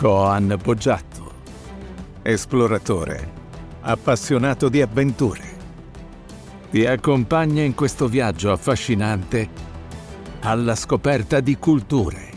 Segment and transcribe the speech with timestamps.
[0.00, 1.30] Coan Poggiatto,
[2.22, 3.32] esploratore,
[3.82, 5.42] appassionato di avventure.
[6.70, 9.46] Ti accompagna in questo viaggio affascinante
[10.40, 12.30] alla scoperta di culture,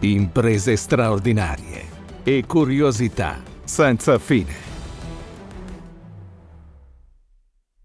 [0.00, 1.88] imprese straordinarie
[2.22, 4.54] e curiosità senza fine.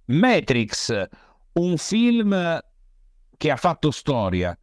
[0.08, 1.08] Matrix,
[1.54, 2.60] un film
[3.38, 4.60] che ha fatto storia,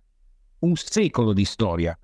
[0.59, 1.97] un secolo di storia.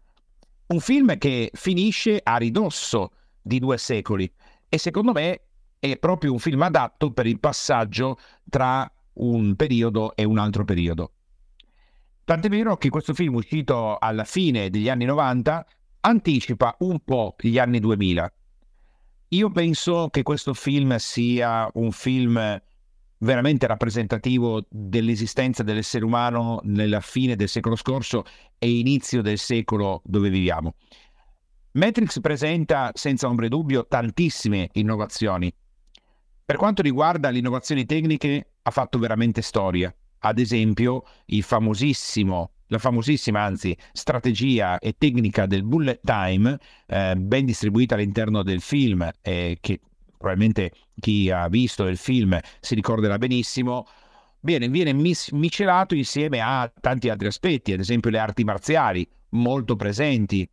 [0.69, 4.31] Un film che finisce a ridosso di due secoli
[4.69, 5.41] e secondo me
[5.79, 8.19] è proprio un film adatto per il passaggio
[8.51, 11.13] tra un periodo e un altro periodo.
[12.23, 15.67] Tant'è vero che questo film uscito alla fine degli anni 90
[16.01, 18.31] anticipa un po' gli anni 2000.
[19.29, 22.61] Io penso che questo film sia un film
[23.19, 28.25] veramente rappresentativo dell'esistenza dell'essere umano nella fine del secolo scorso
[28.59, 30.75] e inizio del secolo dove viviamo.
[31.73, 35.53] Matrix presenta senza ombra di dubbio tantissime innovazioni.
[36.45, 39.95] Per quanto riguarda le innovazioni tecniche, ha fatto veramente storia.
[40.21, 48.43] Ad esempio, la famosissima, anzi, strategia e tecnica del bullet time, eh, ben distribuita all'interno
[48.43, 49.81] del film, eh, che
[50.19, 53.87] probabilmente chi ha visto il film si ricorderà benissimo,
[54.41, 59.77] viene, viene mis- miscelato insieme a tanti altri aspetti, ad esempio le arti marziali, molto
[59.77, 60.49] presenti,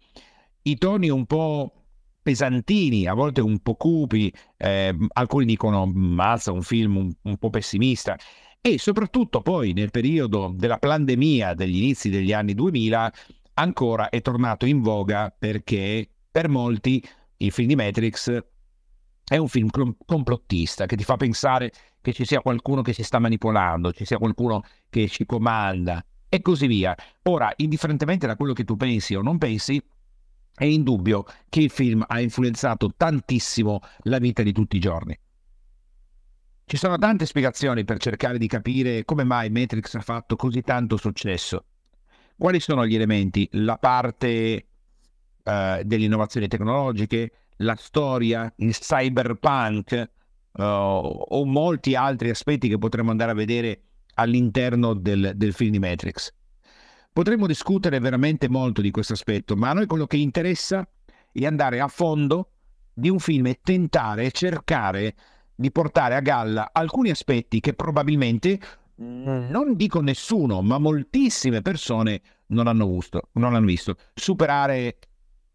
[0.64, 1.74] i toni un po'
[2.22, 7.50] pesantini, a volte un po' cupi, eh, alcuni dicono mazza, un film un, un po'
[7.50, 8.18] pessimista,
[8.62, 13.14] e soprattutto poi nel periodo della pandemia degli inizi degli anni 2000
[13.54, 17.04] ancora è tornato in voga perché per molti
[17.38, 18.44] il film di Matrix
[19.28, 19.70] è un film
[20.06, 24.18] complottista che ti fa pensare che ci sia qualcuno che ci sta manipolando, ci sia
[24.18, 26.96] qualcuno che ci comanda e così via.
[27.24, 29.82] Ora, indifferentemente da quello che tu pensi o non pensi,
[30.54, 35.18] è indubbio che il film ha influenzato tantissimo la vita di tutti i giorni.
[36.68, 40.98] Ci sono tante spiegazioni per cercare di capire come mai Matrix ha fatto così tanto
[40.98, 41.66] successo.
[42.38, 43.48] Quali sono gli elementi?
[43.54, 44.68] La parte
[45.44, 50.10] uh, delle innovazioni tecnologiche, la storia, il cyberpunk
[50.52, 53.82] uh, o molti altri aspetti che potremmo andare a vedere
[54.16, 56.34] all'interno del, del film di Matrix.
[57.12, 60.88] Potremmo discutere veramente molto di questo aspetto, ma a noi quello che interessa
[61.32, 62.50] è andare a fondo
[62.94, 65.16] di un film e tentare, cercare
[65.56, 68.60] di portare a galla alcuni aspetti che probabilmente
[68.98, 73.96] non dico nessuno, ma moltissime persone non hanno, visto, non hanno visto.
[74.14, 74.98] Superare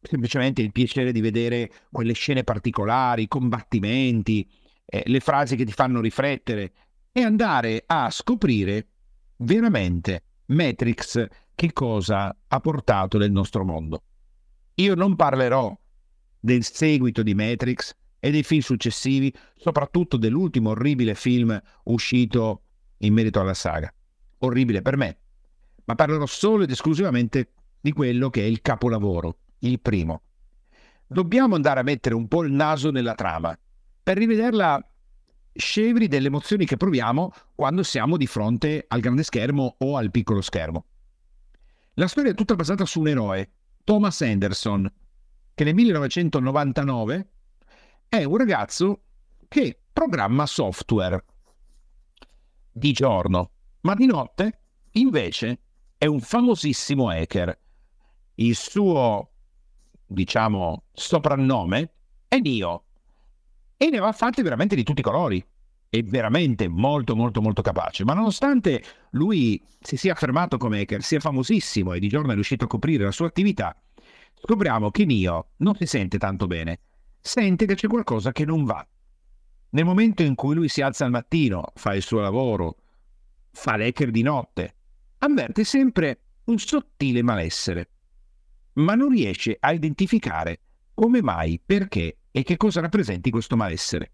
[0.01, 4.49] semplicemente il piacere di vedere quelle scene particolari, i combattimenti,
[4.87, 6.73] eh, le frasi che ti fanno riflettere
[7.13, 8.87] e andare a scoprire
[9.39, 14.03] veramente Matrix che cosa ha portato nel nostro mondo.
[14.77, 15.77] Io non parlerò
[16.39, 22.63] del seguito di Matrix e dei film successivi, soprattutto dell'ultimo orribile film uscito
[22.99, 23.93] in merito alla saga.
[24.39, 25.19] Orribile per me,
[25.85, 30.23] ma parlerò solo ed esclusivamente di quello che è il capolavoro, il primo.
[31.07, 33.57] Dobbiamo andare a mettere un po' il naso nella trama
[34.03, 34.85] per rivederla
[35.53, 40.41] scevri delle emozioni che proviamo quando siamo di fronte al grande schermo o al piccolo
[40.41, 40.85] schermo.
[41.95, 43.51] La storia è tutta basata su un eroe,
[43.85, 44.91] Thomas Anderson,
[45.55, 47.31] che nel 1999
[48.09, 49.03] è un ragazzo
[49.49, 51.25] che programma software
[52.73, 53.51] di giorno,
[53.81, 54.61] ma di notte
[54.93, 55.61] invece
[55.99, 57.59] è un famosissimo hacker.
[58.37, 59.30] Il suo
[60.11, 61.93] diciamo, soprannome
[62.29, 62.85] è Nio.
[63.77, 65.45] E ne va fatti veramente di tutti i colori.
[65.89, 68.05] È veramente molto, molto, molto capace.
[68.05, 68.83] Ma nonostante
[69.13, 73.05] lui si sia affermato come hacker, sia famosissimo e di giorno è riuscito a coprire
[73.05, 73.75] la sua attività,
[74.35, 76.81] scopriamo che Nio non si sente tanto bene.
[77.21, 78.87] Sente che c'è qualcosa che non va.
[79.71, 82.77] Nel momento in cui lui si alza al mattino, fa il suo lavoro,
[83.53, 84.75] fa l'hacker di notte,
[85.19, 87.89] avverte sempre un sottile malessere
[88.81, 90.61] ma non riesce a identificare
[90.95, 94.13] come mai, perché e che cosa rappresenti questo malessere.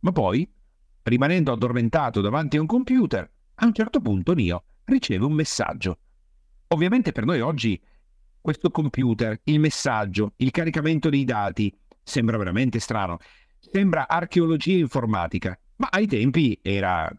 [0.00, 0.48] Ma poi,
[1.02, 5.98] rimanendo addormentato davanti a un computer, a un certo punto Nio riceve un messaggio.
[6.68, 7.80] Ovviamente per noi oggi
[8.40, 13.18] questo computer, il messaggio, il caricamento dei dati sembra veramente strano,
[13.58, 17.10] sembra archeologia informatica, ma ai tempi era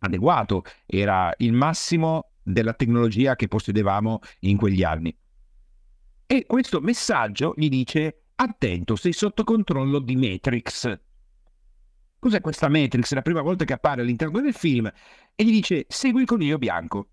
[0.00, 5.16] adeguato, era il massimo della tecnologia che possedevamo in quegli anni.
[6.30, 11.00] E questo messaggio gli dice attento, sei sotto controllo di Matrix.
[12.18, 13.12] Cos'è questa Matrix?
[13.12, 14.92] È la prima volta che appare all'interno del film
[15.34, 17.08] e gli dice segui il coniglio bianco.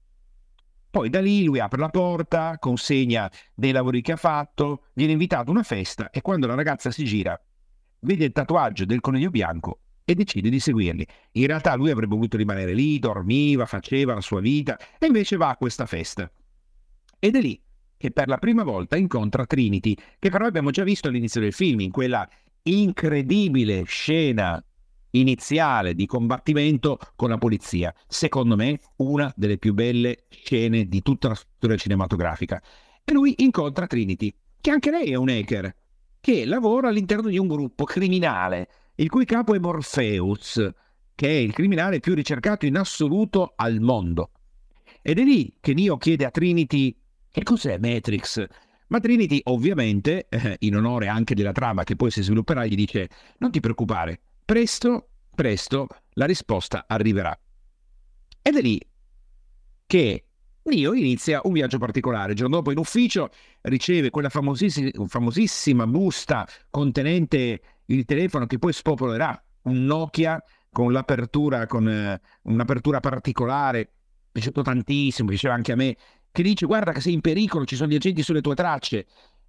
[0.90, 5.48] Poi da lì lui apre la porta, consegna dei lavori che ha fatto, viene invitato
[5.48, 7.42] a una festa e quando la ragazza si gira,
[8.00, 11.08] vede il tatuaggio del coniglio bianco e decide di seguirli.
[11.32, 15.52] In realtà lui avrebbe voluto rimanere lì, dormiva, faceva la sua vita e invece va
[15.52, 16.30] a questa festa.
[17.18, 17.64] Ed è lì
[17.98, 21.80] che per la prima volta incontra Trinity, che però abbiamo già visto all'inizio del film,
[21.82, 22.28] in quella
[22.64, 24.64] incredibile scena
[25.12, 27.94] iniziale di combattimento con la polizia.
[28.08, 32.62] Secondo me, una delle più belle scene di tutta la storia cinematografica.
[33.04, 35.76] E lui incontra Trinity, che anche lei è un hacker,
[36.20, 40.70] che lavora all'interno di un gruppo criminale il cui capo è Morpheus,
[41.14, 44.32] che è il criminale più ricercato in assoluto al mondo.
[45.02, 46.98] Ed è lì che Neo chiede a Trinity
[47.36, 48.46] che cos'è Matrix.
[48.88, 53.10] Ma Trinity, ovviamente, eh, in onore anche della trama che poi si svilupperà, gli dice:
[53.40, 57.38] Non ti preoccupare, presto, presto la risposta arriverà.
[58.42, 58.80] Ed è lì
[59.86, 60.26] che
[60.64, 62.32] Neo inizia un viaggio particolare.
[62.32, 63.30] Il giorno dopo in ufficio
[63.64, 70.42] riceve quella famosissima, famosissima busta contenente il telefono che poi spopolerà un Nokia
[70.72, 73.92] con l'apertura, con eh, un'apertura particolare,
[74.32, 75.96] piaciuto tantissimo, piaceva anche a me,
[76.36, 79.06] che dice guarda che sei in pericolo, ci sono gli agenti sulle tue tracce.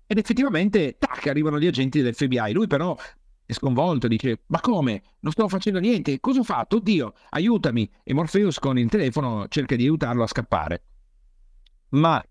[0.07, 2.53] Ed effettivamente, tac, arrivano gli agenti dell'FBI.
[2.53, 2.97] Lui però
[3.45, 5.03] è sconvolto, dice ma come?
[5.21, 6.77] Non sto facendo niente, cosa ho fatto?
[6.77, 7.91] Oddio, aiutami.
[8.05, 10.83] E Morpheus con il telefono cerca di aiutarlo a scappare.
[11.91, 12.25] Ma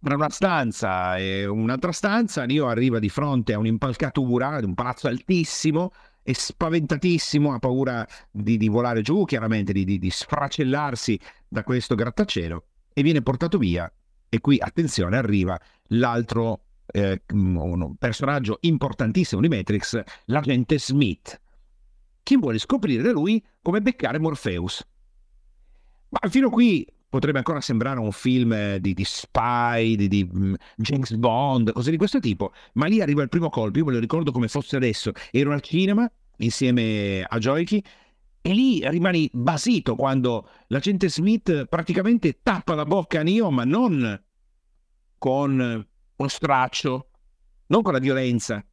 [0.00, 5.06] tra una stanza e un'altra stanza, Neo arriva di fronte a un'impalcatura di un palazzo
[5.06, 5.92] altissimo
[6.22, 11.94] e spaventatissimo, ha paura di, di volare giù, chiaramente, di, di, di sfracellarsi da questo
[11.94, 13.90] grattacielo e viene portato via.
[14.28, 15.58] E qui, attenzione, arriva
[15.88, 17.22] l'altro eh,
[17.98, 21.40] personaggio importantissimo di Matrix, l'agente Smith,
[22.22, 24.86] che vuole scoprire da lui come beccare Morpheus.
[26.08, 30.56] Ma fino a qui potrebbe ancora sembrare un film di, di spy, di, di um,
[30.76, 33.98] James Bond, cose di questo tipo, ma lì arriva il primo colpo, io me lo
[33.98, 37.84] ricordo come fosse adesso, ero al cinema insieme a Joichi
[38.42, 44.20] e lì rimani basito quando l'agente Smith praticamente tappa la bocca a Neo, ma non
[45.16, 45.86] con
[46.16, 47.10] uno straccio,
[47.66, 48.64] non con la violenza,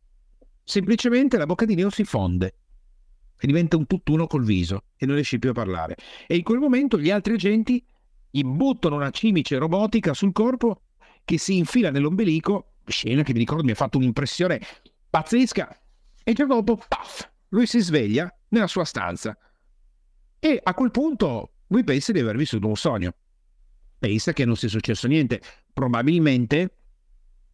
[0.63, 2.56] semplicemente la bocca di Neo si fonde
[3.39, 5.95] e diventa un tutt'uno col viso e non riesce più a parlare.
[6.25, 7.86] E in quel momento gli altri agenti
[8.31, 10.81] gli buttano una cimice robotica sul corpo
[11.24, 14.60] che si infila nell'ombelico, scena che mi ricordo mi ha fatto un'impressione
[15.10, 15.80] pazzesca,
[16.24, 19.38] e già dopo, paf, lui si sveglia nella sua stanza.
[20.39, 23.13] E a quel punto lui pensa di aver vissuto un sogno.
[23.97, 25.41] Pensa che non sia successo niente.
[25.74, 26.75] Probabilmente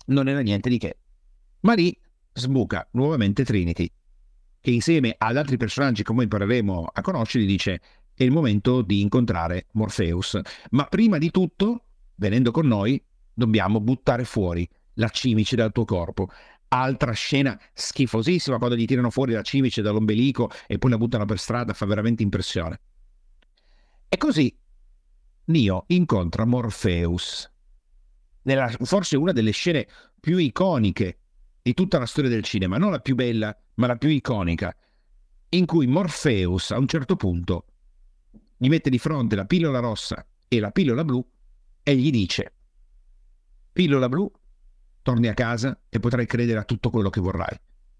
[0.07, 0.97] non era niente di che.
[1.61, 1.97] Ma lì
[2.31, 3.89] sbuca nuovamente Trinity,
[4.59, 7.81] che insieme ad altri personaggi che poi impareremo a conoscere dice
[8.13, 10.39] è il momento di incontrare Morpheus.
[10.71, 11.85] Ma prima di tutto,
[12.15, 13.03] venendo con noi,
[13.33, 16.29] dobbiamo buttare fuori la cimice dal tuo corpo.
[16.75, 21.39] Altra scena schifosissima quando gli tirano fuori la cimice dall'ombelico e poi la buttano per
[21.39, 22.81] strada, fa veramente impressione.
[24.09, 24.53] E così
[25.45, 27.49] Neo incontra Morpheus.
[28.41, 29.87] Nella, forse una delle scene
[30.19, 31.19] più iconiche
[31.61, 34.75] di tutta la storia del cinema, non la più bella, ma la più iconica,
[35.49, 37.67] in cui Morpheus a un certo punto
[38.57, 41.25] gli mette di fronte la pillola rossa e la pillola blu
[41.83, 42.53] e gli dice
[43.71, 44.29] pillola blu,
[45.05, 47.55] torni a casa e potrai credere a tutto quello che vorrai.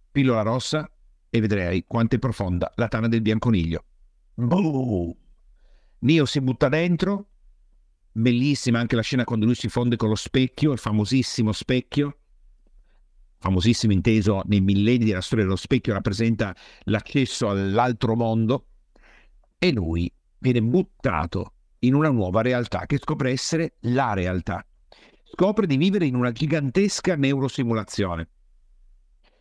[0.09, 0.89] Pillola rossa
[1.29, 3.83] e vedrai quanto è profonda la tana del bianconiglio.
[4.33, 5.13] Boom!
[5.99, 7.27] Neo si butta dentro,
[8.11, 12.17] bellissima anche la scena quando lui si fonde con lo specchio, il famosissimo specchio,
[13.37, 18.65] famosissimo inteso nei millenni della storia dello specchio, rappresenta l'accesso all'altro mondo,
[19.59, 24.65] e lui viene buttato in una nuova realtà che scopre essere la realtà.
[25.37, 28.29] Scopre di vivere in una gigantesca neurosimulazione,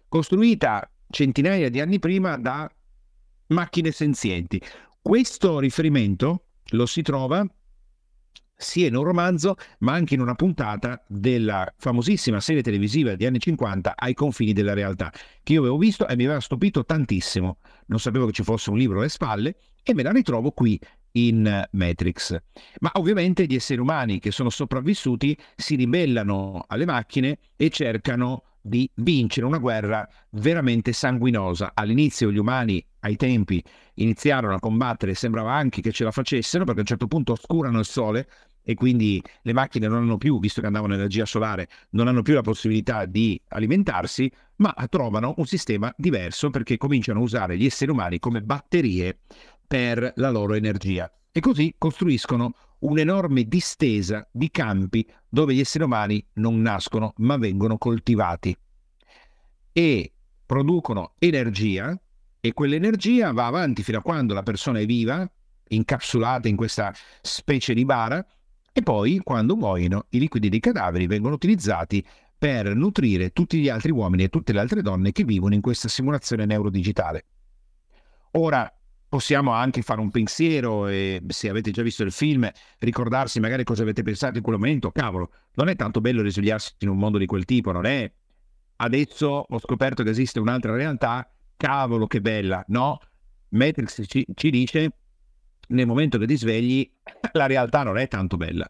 [0.08, 2.68] costruita centinaia di anni prima da
[3.48, 4.60] macchine senzienti.
[5.00, 7.46] Questo riferimento lo si trova
[8.56, 13.38] sia in un romanzo, ma anche in una puntata della famosissima serie televisiva degli anni
[13.38, 15.12] 50 ai confini della realtà,
[15.44, 17.58] che io avevo visto e mi aveva stupito tantissimo.
[17.86, 20.76] Non sapevo che ci fosse un libro alle spalle e me la ritrovo qui
[21.16, 22.36] in Matrix.
[22.80, 28.90] Ma ovviamente gli esseri umani che sono sopravvissuti si ribellano alle macchine e cercano di
[28.94, 31.72] vincere una guerra veramente sanguinosa.
[31.74, 33.62] All'inizio gli umani, ai tempi,
[33.94, 37.78] iniziarono a combattere, sembrava anche che ce la facessero, perché a un certo punto oscurano
[37.78, 38.26] il sole
[38.66, 42.22] e quindi le macchine non hanno più, visto che andavano in energia solare, non hanno
[42.22, 47.66] più la possibilità di alimentarsi, ma trovano un sistema diverso perché cominciano a usare gli
[47.66, 49.18] esseri umani come batterie
[49.66, 51.10] per la loro energia.
[51.32, 57.78] E così costruiscono un'enorme distesa di campi dove gli esseri umani non nascono ma vengono
[57.78, 58.56] coltivati
[59.72, 60.12] e
[60.46, 61.98] producono energia
[62.40, 65.28] e quell'energia va avanti fino a quando la persona è viva,
[65.68, 68.24] incapsulata in questa specie di bara,
[68.70, 72.04] e poi quando muoiono i liquidi dei cadaveri vengono utilizzati
[72.36, 75.88] per nutrire tutti gli altri uomini e tutte le altre donne che vivono in questa
[75.88, 77.24] simulazione neurodigitale.
[78.32, 78.70] Ora,
[79.14, 83.82] possiamo anche fare un pensiero e se avete già visto il film ricordarsi magari cosa
[83.82, 87.26] avete pensato in quel momento, cavolo, non è tanto bello risvegliarsi in un mondo di
[87.26, 88.10] quel tipo, non è
[88.74, 92.98] adesso ho scoperto che esiste un'altra realtà, cavolo che bella, no?
[93.50, 94.96] Matrix ci, ci dice
[95.68, 96.90] nel momento che ti svegli
[97.34, 98.68] la realtà non è tanto bella.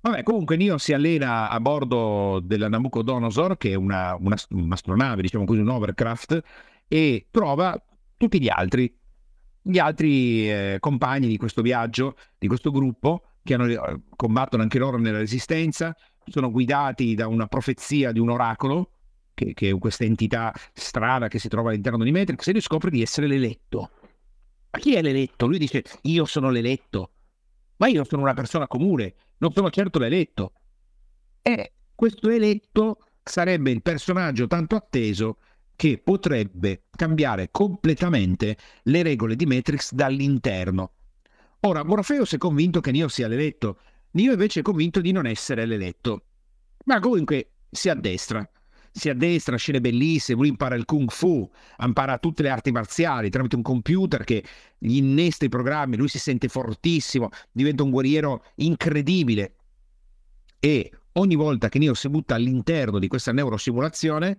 [0.00, 5.44] Vabbè, comunque Neo si allena a bordo della Nabucodonosor, che è una, una, un'astronave, diciamo
[5.44, 6.42] così, un overcraft,
[6.88, 7.80] e trova
[8.16, 8.92] tutti gli altri
[9.68, 14.78] gli altri eh, compagni di questo viaggio, di questo gruppo, che hanno, eh, combattono anche
[14.78, 15.94] loro nella resistenza,
[16.24, 18.92] sono guidati da una profezia di un oracolo,
[19.34, 22.88] che, che è questa entità strana che si trova all'interno di Matrix, e lui scopre
[22.88, 23.90] di essere l'eletto.
[24.70, 25.46] Ma chi è l'eletto?
[25.46, 27.10] Lui dice, io sono l'eletto,
[27.76, 30.52] ma io sono una persona comune, non sono certo l'eletto.
[31.42, 35.36] E questo eletto sarebbe il personaggio tanto atteso
[35.78, 40.90] che potrebbe cambiare completamente le regole di Matrix dall'interno.
[41.60, 43.78] Ora, Morpheus è convinto che Neo sia l'eletto,
[44.10, 46.24] Neo invece è convinto di non essere l'eletto.
[46.86, 48.44] Ma comunque si addestra.
[48.90, 53.54] Si addestra, scene bellissime, lui impara il kung fu, impara tutte le arti marziali tramite
[53.54, 54.42] un computer che
[54.78, 59.54] gli innesta i programmi, lui si sente fortissimo, diventa un guerriero incredibile.
[60.58, 64.38] E ogni volta che Neo si butta all'interno di questa neurosimulazione,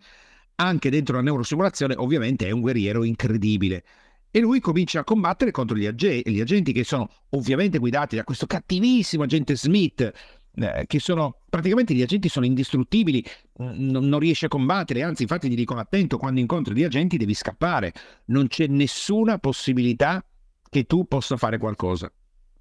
[0.61, 3.83] anche dentro la neurosimulazione, ovviamente è un guerriero incredibile.
[4.31, 8.23] E lui comincia a combattere contro gli, ag- gli agenti che sono ovviamente guidati da
[8.23, 10.11] questo cattivissimo agente Smith,
[10.55, 13.23] eh, che sono praticamente gli agenti sono indistruttibili,
[13.59, 17.33] n- non riesce a combattere, anzi infatti gli dicono attento, quando incontri gli agenti devi
[17.33, 17.93] scappare,
[18.25, 20.23] non c'è nessuna possibilità
[20.69, 22.11] che tu possa fare qualcosa.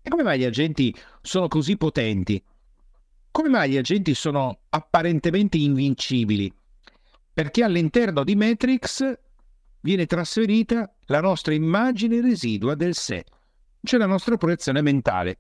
[0.01, 2.43] E come mai gli agenti sono così potenti?
[3.31, 6.51] Come mai gli agenti sono apparentemente invincibili?
[7.39, 9.17] Perché all'interno di Matrix
[9.83, 13.25] viene trasferita la nostra immagine residua del sé,
[13.81, 15.39] cioè la nostra proiezione mentale.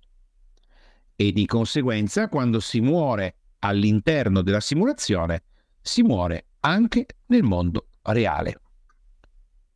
[1.16, 5.42] E di conseguenza, quando si muore all'interno della simulazione,
[5.80, 8.60] si muore anche nel mondo reale.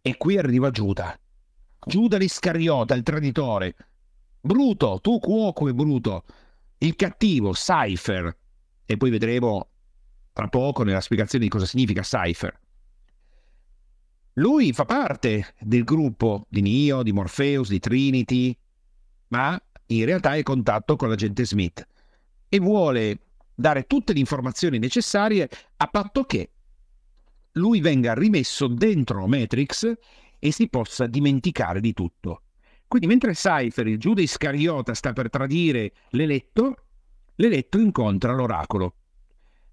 [0.01, 1.19] E qui arriva Giuda.
[1.85, 3.75] Giuda l'Iscariota, il traditore.
[4.41, 6.25] Bruto, tu cuoco e bruto.
[6.79, 8.33] Il cattivo, Cypher.
[8.85, 9.72] E poi vedremo
[10.33, 12.59] tra poco nella spiegazione di cosa significa Cypher.
[14.35, 18.57] Lui fa parte del gruppo di Neo, di Morpheus, di Trinity,
[19.29, 21.87] ma in realtà è in contatto con l'agente Smith
[22.49, 23.19] e vuole
[23.55, 26.51] dare tutte le informazioni necessarie a patto che
[27.53, 29.93] lui venga rimesso dentro Matrix
[30.39, 32.45] e si possa dimenticare di tutto.
[32.89, 36.87] Quindi mentre Cypher, il Giuda Iscariota, sta per tradire l'eletto,
[37.37, 38.95] l'eletto incontra l'oracolo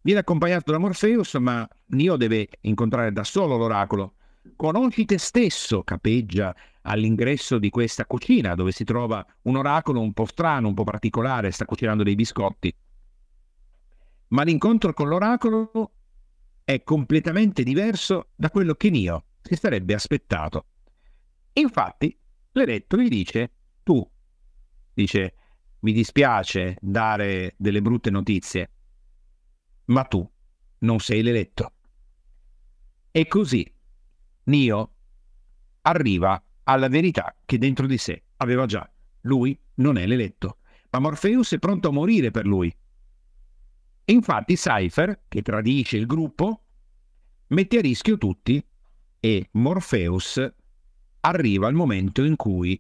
[0.02, 4.14] Viene accompagnato da Morpheus, ma Neo deve incontrare da solo l'oracolo.
[4.56, 10.26] Conosci te stesso, capeggia all'ingresso di questa cucina dove si trova un oracolo un po'
[10.26, 12.74] strano, un po' particolare, sta cucinando dei biscotti.
[14.30, 15.92] Ma l'incontro con l'oracolo
[16.64, 20.66] è completamente diverso da quello che Neo si sarebbe aspettato.
[21.54, 22.18] Infatti,
[22.52, 23.52] l'eletto gli dice,
[23.84, 24.08] tu,
[24.94, 25.34] dice,
[25.80, 28.70] mi dispiace dare delle brutte notizie,
[29.90, 30.28] ma tu
[30.80, 31.74] non sei l'eletto.
[33.12, 33.72] E così
[34.46, 34.94] Nio
[35.82, 38.90] arriva alla verità che dentro di sé aveva già.
[39.22, 40.58] Lui non è l'eletto,
[40.92, 42.76] ma Morpheus è pronto a morire per lui.
[44.06, 46.64] E infatti Cypher, che tradisce il gruppo,
[47.48, 48.64] mette a rischio tutti
[49.20, 50.54] e Morpheus
[51.22, 52.80] arriva al momento in cui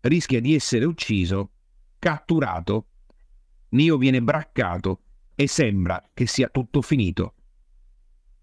[0.00, 1.50] rischia di essere ucciso,
[1.98, 2.86] catturato,
[3.70, 5.00] Nio viene braccato
[5.42, 7.34] e sembra che sia tutto finito,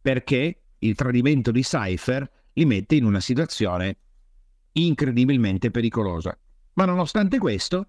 [0.02, 3.98] perché il tradimento di Cypher li mette in una situazione
[4.74, 6.38] incredibilmente pericolosa.
[6.74, 7.88] Ma nonostante questo,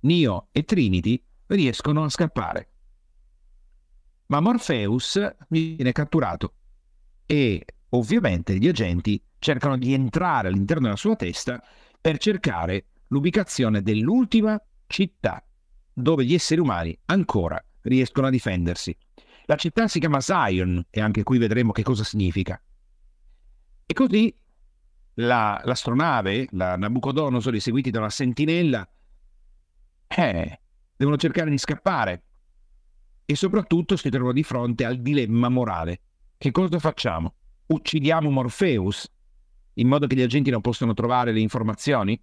[0.00, 2.68] Neo e Trinity riescono a scappare.
[4.26, 6.54] Ma Morpheus viene catturato
[7.26, 11.60] e ovviamente gli agenti cercano di entrare all'interno della sua testa
[12.00, 15.44] per cercare l'ubicazione dell'ultima città
[15.92, 18.96] dove gli esseri umani ancora riescono a difendersi.
[19.46, 22.60] La città si chiama Zion e anche qui vedremo che cosa significa.
[23.86, 24.34] E così
[25.14, 28.88] la, l'astronave, la Nabucodonosor, seguiti da una sentinella,
[30.08, 30.60] eh,
[30.96, 32.22] devono cercare di scappare
[33.26, 36.00] e soprattutto si trovano di fronte al dilemma morale.
[36.36, 37.34] Che cosa facciamo?
[37.66, 39.10] Uccidiamo Morpheus
[39.74, 42.20] in modo che gli agenti non possano trovare le informazioni?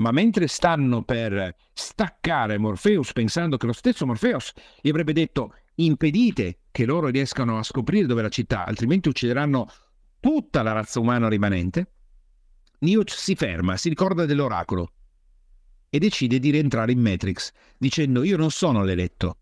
[0.00, 6.60] Ma mentre stanno per staccare Morpheus pensando che lo stesso Morpheus gli avrebbe detto impedite
[6.70, 9.68] che loro riescano a scoprire dove è la città, altrimenti uccideranno
[10.18, 11.92] tutta la razza umana rimanente,
[12.80, 14.92] Newt si ferma, si ricorda dell'oracolo
[15.90, 19.36] e decide di rientrare in Matrix, dicendo io non sono l'eletto,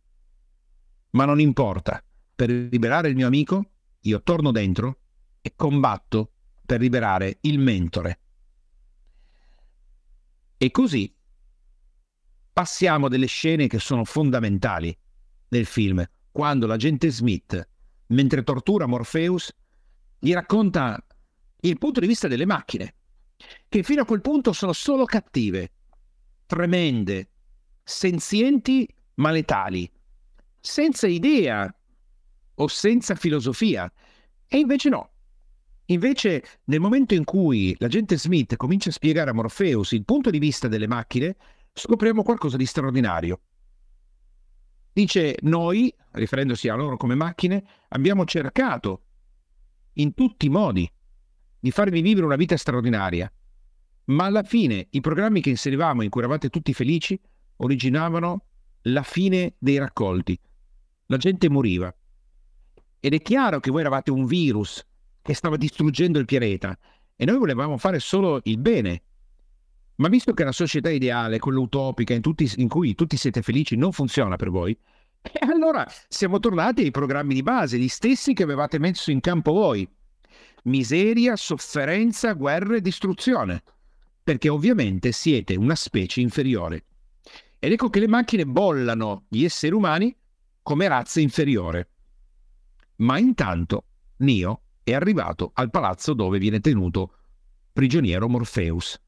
[1.11, 2.03] ma non importa,
[2.35, 4.99] per liberare il mio amico io torno dentro
[5.41, 6.33] e combatto
[6.67, 8.19] per liberare il mentore.
[10.59, 11.15] E così
[12.53, 14.97] passiamo delle scene che sono fondamentali
[15.51, 17.69] nel film, quando l'agente Smith,
[18.09, 19.55] mentre tortura Morpheus,
[20.19, 21.01] gli racconta
[21.61, 22.95] il punto di vista delle macchine,
[23.69, 25.71] che fino a quel punto sono solo cattive,
[26.47, 27.31] tremende,
[27.85, 29.89] senzienti ma letali,
[30.59, 31.73] senza idea
[32.55, 33.91] o senza filosofia.
[34.49, 35.11] E invece no.
[35.91, 40.39] Invece, nel momento in cui l'agente Smith comincia a spiegare a Morpheus il punto di
[40.39, 41.37] vista delle macchine,
[41.73, 43.41] scopriamo qualcosa di straordinario.
[44.93, 49.03] Dice, noi, riferendosi a loro come macchine, abbiamo cercato
[49.95, 50.91] in tutti i modi
[51.59, 53.33] di farvi vivere una vita straordinaria,
[54.07, 57.19] ma alla fine i programmi che inserivamo in cui eravate tutti felici
[57.57, 58.45] originavano
[58.83, 60.39] la fine dei raccolti.
[61.07, 61.95] La gente moriva.
[63.01, 64.85] Ed è chiaro che voi eravate un virus
[65.29, 66.75] che stava distruggendo il pianeta
[67.15, 69.03] e noi volevamo fare solo il bene.
[69.97, 73.77] Ma visto che la società ideale, quella utopica in, tutti, in cui tutti siete felici,
[73.77, 74.73] non funziona per voi,
[75.21, 79.53] e allora siamo tornati ai programmi di base, gli stessi che avevate messo in campo
[79.53, 79.87] voi.
[80.63, 83.63] Miseria, sofferenza, guerra e distruzione.
[84.25, 86.87] Perché ovviamente siete una specie inferiore.
[87.59, 90.17] Ed ecco che le macchine bollano gli esseri umani
[90.63, 91.91] come razza inferiore.
[92.97, 93.85] Ma intanto
[94.19, 97.15] Neo è arrivato al palazzo dove viene tenuto
[97.73, 99.01] prigioniero Morpheus.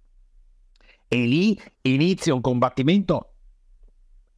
[1.08, 3.34] E lì inizia un combattimento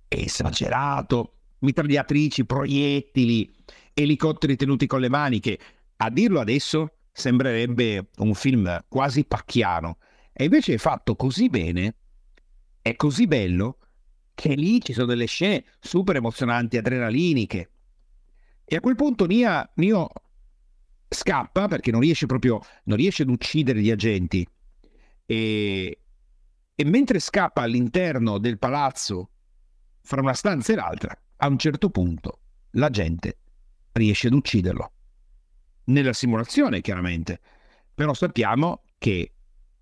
[0.09, 3.53] esagerato, mitragliatrici, proiettili,
[3.95, 5.59] elicotteri tenuti con le mani che,
[5.97, 9.99] a dirlo adesso, sembrerebbe un film quasi pacchiano.
[10.33, 11.97] E invece è fatto così bene,
[12.81, 13.79] è così bello,
[14.35, 17.71] che lì ci sono delle scene super emozionanti, adrenaliniche.
[18.65, 20.09] E a quel punto Nia, Nio
[21.13, 24.47] scappa perché non riesce proprio, non riesce ad uccidere gli agenti.
[25.27, 26.01] E,
[26.75, 29.31] e mentre scappa all'interno del palazzo,
[30.03, 32.41] fra una stanza e l'altra, a un certo punto
[32.73, 33.39] la gente
[33.93, 34.93] riesce ad ucciderlo.
[35.85, 37.41] Nella simulazione, chiaramente.
[37.95, 39.33] Però sappiamo che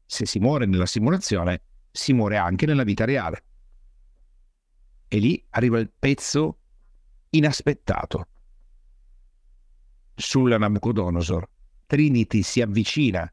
[0.04, 3.44] se si muore nella simulazione, si muore anche nella vita reale.
[5.08, 6.58] E lì arriva il pezzo
[7.30, 8.28] inaspettato.
[10.20, 11.48] Sulla Nabucodonosor,
[11.86, 13.32] Trinity si avvicina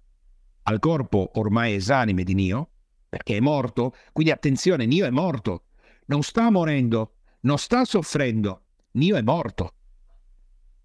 [0.63, 2.69] al corpo ormai esanime di Nio,
[3.10, 5.65] perché è morto, quindi attenzione, Nio è morto,
[6.06, 9.73] non sta morendo, non sta soffrendo, Nio è morto.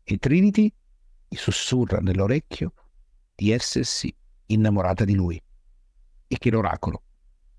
[0.02, 0.72] E Trinity
[1.28, 2.72] gli sussurra nell'orecchio
[3.36, 4.12] di essersi
[4.46, 5.40] innamorata di lui
[6.26, 7.02] e che l'oracolo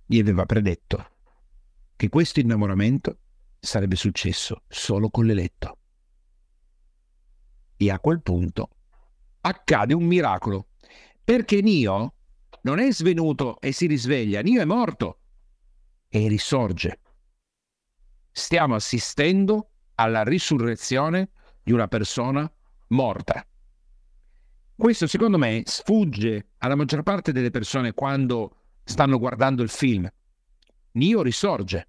[0.06, 1.12] gli aveva predetto
[1.96, 3.18] che questo innamoramento
[3.58, 5.78] sarebbe successo solo con l'eletto.
[7.78, 8.70] E a quel punto
[9.42, 10.68] accade un miracolo,
[11.24, 12.14] perché Nio
[12.62, 15.20] non è svenuto e si risveglia, Nio è morto
[16.08, 17.00] e risorge.
[18.32, 21.32] Stiamo assistendo alla risurrezione
[21.62, 22.52] di una persona
[22.90, 23.46] morta.
[24.76, 30.10] Questo secondo me sfugge alla maggior parte delle persone quando stanno guardando il film.
[30.94, 31.88] Nio risorge,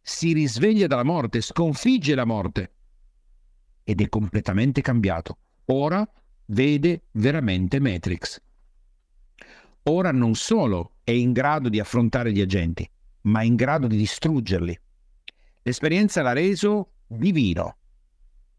[0.00, 2.74] si risveglia dalla morte, sconfigge la morte
[3.84, 5.38] ed è completamente cambiato.
[5.66, 6.08] Ora
[6.46, 8.40] vede veramente Matrix.
[9.84, 12.88] Ora non solo è in grado di affrontare gli agenti,
[13.22, 14.78] ma è in grado di distruggerli.
[15.62, 17.76] L'esperienza l'ha reso divino.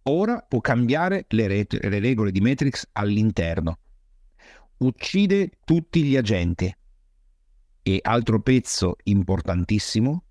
[0.04, 3.80] Ora può cambiare le, re- le regole di Matrix all'interno.
[4.78, 6.76] Uccide tutti gli agenti.
[7.84, 10.24] E altro pezzo importantissimo,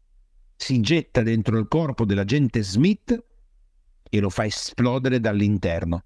[0.57, 3.25] si getta dentro il corpo dell'agente Smith
[4.11, 6.05] e lo fa esplodere dall'interno.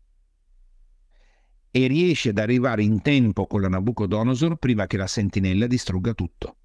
[1.70, 6.56] E riesce ad arrivare in tempo con la Nabucodonosor prima che la sentinella distrugga tutto.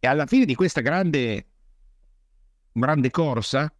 [0.00, 1.50] E alla fine di questa grande
[2.72, 3.72] grande corsa,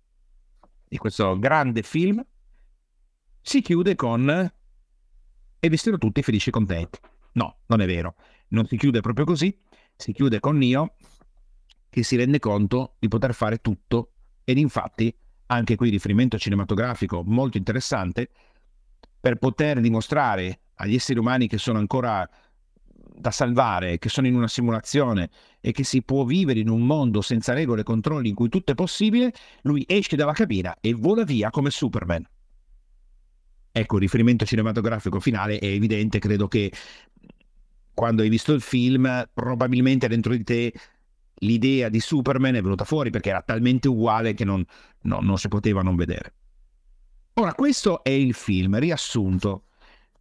[0.88, 2.24] di questo grande film,
[3.40, 4.52] si chiude con
[5.58, 6.98] e vestito tutti felici e contenti.
[7.32, 8.14] No, non è vero.
[8.48, 9.58] Non si chiude proprio così,
[9.96, 10.94] si chiude con Nio
[11.88, 14.12] che si rende conto di poter fare tutto
[14.44, 15.14] ed infatti
[15.46, 18.30] anche qui riferimento cinematografico molto interessante
[19.20, 22.28] per poter dimostrare agli esseri umani che sono ancora
[23.18, 25.30] da salvare, che sono in una simulazione
[25.60, 28.72] e che si può vivere in un mondo senza regole e controlli in cui tutto
[28.72, 29.32] è possibile,
[29.62, 32.24] lui esce dalla cabina e vola via come Superman.
[33.72, 36.72] Ecco, il riferimento cinematografico finale è evidente, credo che
[37.92, 40.72] quando hai visto il film, probabilmente dentro di te
[41.40, 44.64] l'idea di Superman è venuta fuori perché era talmente uguale che non,
[45.06, 46.34] no, non si poteva non vedere.
[47.34, 49.64] Ora, questo è il film riassunto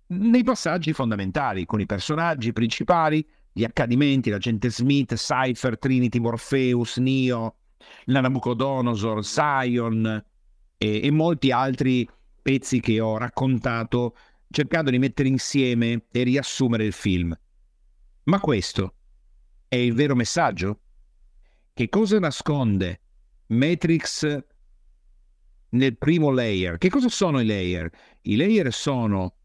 [0.07, 7.55] nei passaggi fondamentali, con i personaggi principali, gli accadimenti, l'agente Smith, Cypher, Trinity, Morpheus, Neo,
[8.05, 10.23] la Nabucodonosor, Zion
[10.77, 12.07] e, e molti altri
[12.41, 14.15] pezzi che ho raccontato
[14.49, 17.37] cercando di mettere insieme e riassumere il film.
[18.23, 18.93] Ma questo
[19.67, 20.79] è il vero messaggio?
[21.73, 23.01] Che cosa nasconde
[23.47, 24.43] Matrix
[25.69, 26.77] nel primo layer?
[26.77, 27.89] Che cosa sono i layer?
[28.21, 29.35] I layer sono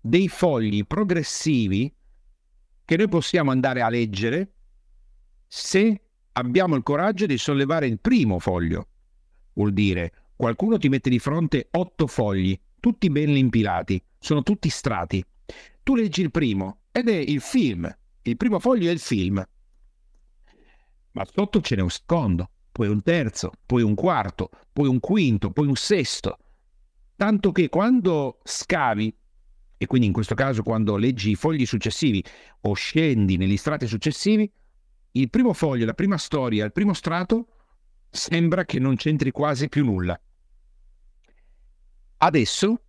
[0.00, 1.92] dei fogli progressivi
[2.84, 4.52] che noi possiamo andare a leggere
[5.46, 6.00] se
[6.32, 8.88] abbiamo il coraggio di sollevare il primo foglio.
[9.54, 15.24] Vuol dire, qualcuno ti mette di fronte otto fogli, tutti ben impilati, sono tutti strati.
[15.82, 17.92] Tu leggi il primo ed è il film.
[18.22, 19.44] Il primo foglio è il film.
[21.12, 25.50] Ma sotto ce n'è un secondo, poi un terzo, poi un quarto, poi un quinto,
[25.50, 26.36] poi un sesto.
[27.16, 29.16] Tanto che quando scavi
[29.78, 32.22] e quindi in questo caso quando leggi i fogli successivi
[32.60, 34.52] o scendi negli strati successivi,
[35.12, 37.46] il primo foglio, la prima storia, il primo strato
[38.10, 40.20] sembra che non c'entri quasi più nulla.
[42.18, 42.82] Adesso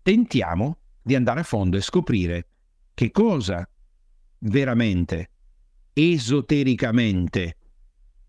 [0.00, 2.48] tentiamo di andare a fondo e scoprire
[2.94, 3.68] che cosa
[4.38, 5.30] veramente,
[5.92, 7.58] esotericamente,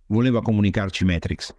[0.07, 1.55] voleva comunicarci Matrix.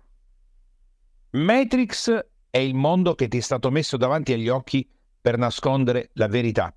[1.30, 4.88] Matrix è il mondo che ti è stato messo davanti agli occhi
[5.20, 6.74] per nascondere la verità.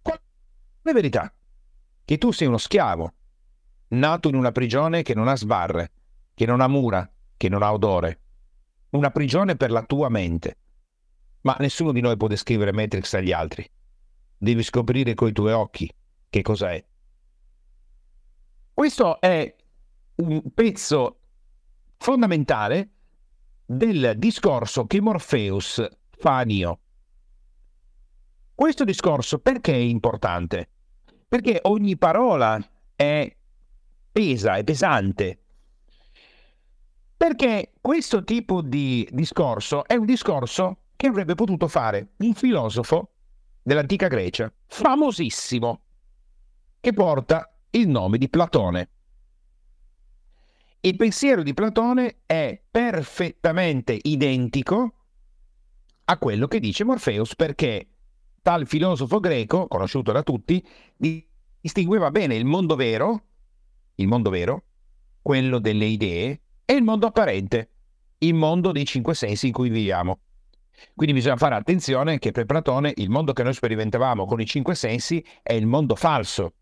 [0.00, 0.18] Qual
[0.82, 1.32] è verità?
[2.04, 3.12] Che tu sei uno schiavo,
[3.88, 5.92] nato in una prigione che non ha sbarre,
[6.34, 8.20] che non ha mura, che non ha odore.
[8.90, 10.56] Una prigione per la tua mente.
[11.42, 13.68] Ma nessuno di noi può descrivere Matrix agli altri.
[14.38, 15.92] Devi scoprire coi tuoi occhi
[16.28, 16.84] che cos'è.
[18.72, 19.54] Questo è
[20.22, 21.18] un pezzo
[21.96, 22.90] fondamentale
[23.66, 26.78] del discorso che Morpheus fa a Nio.
[28.54, 30.68] Questo discorso perché è importante?
[31.26, 32.60] Perché ogni parola
[32.94, 33.36] è
[34.12, 35.38] pesa, è pesante.
[37.16, 43.12] Perché questo tipo di discorso è un discorso che avrebbe potuto fare un filosofo
[43.62, 45.80] dell'antica Grecia, famosissimo,
[46.80, 48.90] che porta il nome di Platone.
[50.84, 54.94] Il pensiero di Platone è perfettamente identico
[56.06, 57.86] a quello che dice Morpheus perché
[58.42, 60.60] tal filosofo greco, conosciuto da tutti,
[61.60, 63.26] distingueva bene il mondo vero,
[63.94, 64.64] il mondo vero,
[65.22, 67.70] quello delle idee, e il mondo apparente,
[68.18, 70.18] il mondo dei cinque sensi in cui viviamo.
[70.96, 74.74] Quindi bisogna fare attenzione che per Platone il mondo che noi sperimentavamo con i cinque
[74.74, 76.54] sensi è il mondo falso,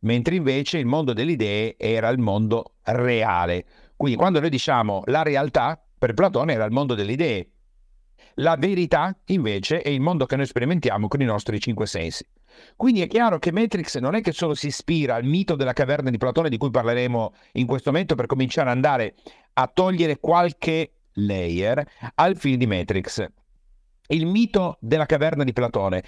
[0.00, 3.64] mentre invece il mondo delle idee era il mondo reale.
[3.96, 7.50] Quindi quando noi diciamo la realtà, per Platone era il mondo delle idee,
[8.34, 12.24] la verità, invece, è il mondo che noi sperimentiamo con i nostri cinque sensi.
[12.76, 16.10] Quindi è chiaro che Matrix non è che solo si ispira al mito della caverna
[16.10, 19.14] di Platone, di cui parleremo in questo momento, per cominciare ad andare
[19.54, 23.26] a togliere qualche layer al film di Matrix.
[24.08, 26.02] Il mito della caverna di Platone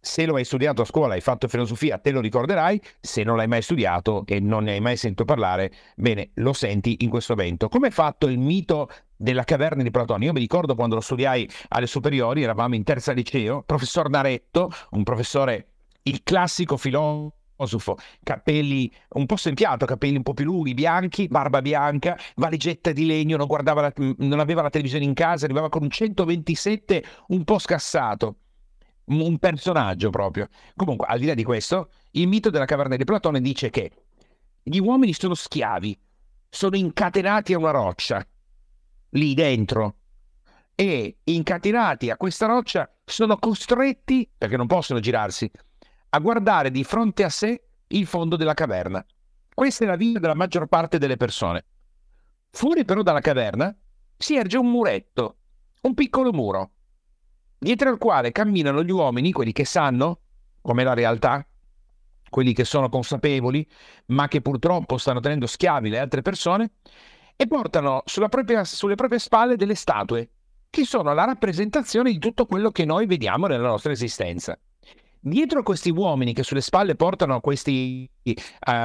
[0.00, 3.46] se lo hai studiato a scuola, hai fatto filosofia, te lo ricorderai, se non l'hai
[3.46, 7.68] mai studiato e non ne hai mai sentito parlare, bene, lo senti in questo momento.
[7.68, 10.24] Come è fatto il mito della caverna di Platone?
[10.24, 15.02] Io mi ricordo quando lo studiai alle superiori, eravamo in terza liceo, professor Naretto, un
[15.02, 15.66] professore,
[16.04, 22.18] il classico filosofo, capelli un po' sempiato, capelli un po' più lunghi, bianchi, barba bianca,
[22.36, 27.04] valigetta di legno, non, la, non aveva la televisione in casa, arrivava con un 127
[27.28, 28.36] un po' scassato
[29.06, 30.48] un personaggio proprio.
[30.76, 33.90] Comunque, al di là di questo, il mito della caverna di Platone dice che
[34.62, 35.98] gli uomini sono schiavi,
[36.48, 38.24] sono incatenati a una roccia,
[39.10, 39.96] lì dentro,
[40.74, 45.50] e incatenati a questa roccia sono costretti, perché non possono girarsi,
[46.10, 49.04] a guardare di fronte a sé il fondo della caverna.
[49.52, 51.64] Questa è la vita della maggior parte delle persone.
[52.50, 53.76] Fuori però dalla caverna
[54.16, 55.36] si erge un muretto,
[55.82, 56.70] un piccolo muro,
[57.60, 60.20] dietro al quale camminano gli uomini, quelli che sanno
[60.62, 61.46] com'è la realtà,
[62.30, 63.66] quelli che sono consapevoli,
[64.06, 66.72] ma che purtroppo stanno tenendo schiavi le altre persone,
[67.36, 70.30] e portano propria, sulle proprie spalle delle statue,
[70.70, 74.58] che sono la rappresentazione di tutto quello che noi vediamo nella nostra esistenza.
[75.22, 78.32] Dietro a questi uomini che sulle spalle portano questi uh,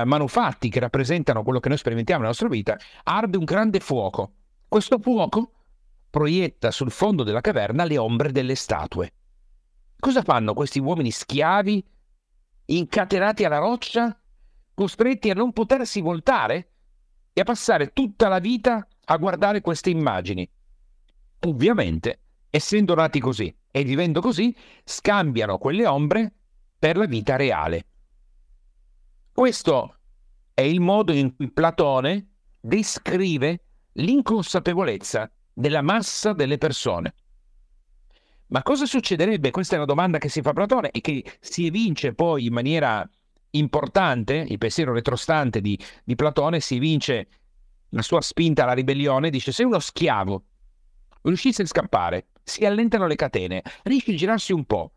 [0.03, 4.31] manufatti che rappresentano quello che noi sperimentiamo nella nostra vita, arde un grande fuoco.
[4.67, 5.51] Questo fuoco
[6.15, 9.11] proietta sul fondo della caverna le ombre delle statue.
[9.99, 11.85] Cosa fanno questi uomini schiavi,
[12.67, 14.17] incatenati alla roccia,
[14.73, 16.69] costretti a non potersi voltare
[17.33, 20.49] e a passare tutta la vita a guardare queste immagini?
[21.47, 26.33] Ovviamente, essendo nati così, e vivendo così scambiano quelle ombre
[26.79, 27.87] per la vita reale.
[29.33, 29.97] Questo
[30.53, 37.13] è il modo in cui Platone descrive l'inconsapevolezza della massa delle persone.
[38.47, 39.49] Ma cosa succederebbe?
[39.49, 43.09] Questa è una domanda che si fa Platone e che si evince poi in maniera
[43.51, 47.27] importante, il pensiero retrostante di, di Platone si evince
[47.89, 50.43] la sua spinta alla ribellione, dice se uno schiavo
[51.21, 54.91] riuscisse a scappare si allentano le catene, riesce a girarsi un po',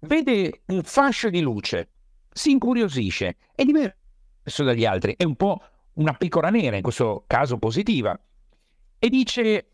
[0.00, 1.90] vede un fascio di luce,
[2.32, 5.60] si incuriosisce, è diverso dagli altri, è un po'
[5.94, 8.18] una pecora nera, in questo caso positiva,
[8.98, 9.71] e dice,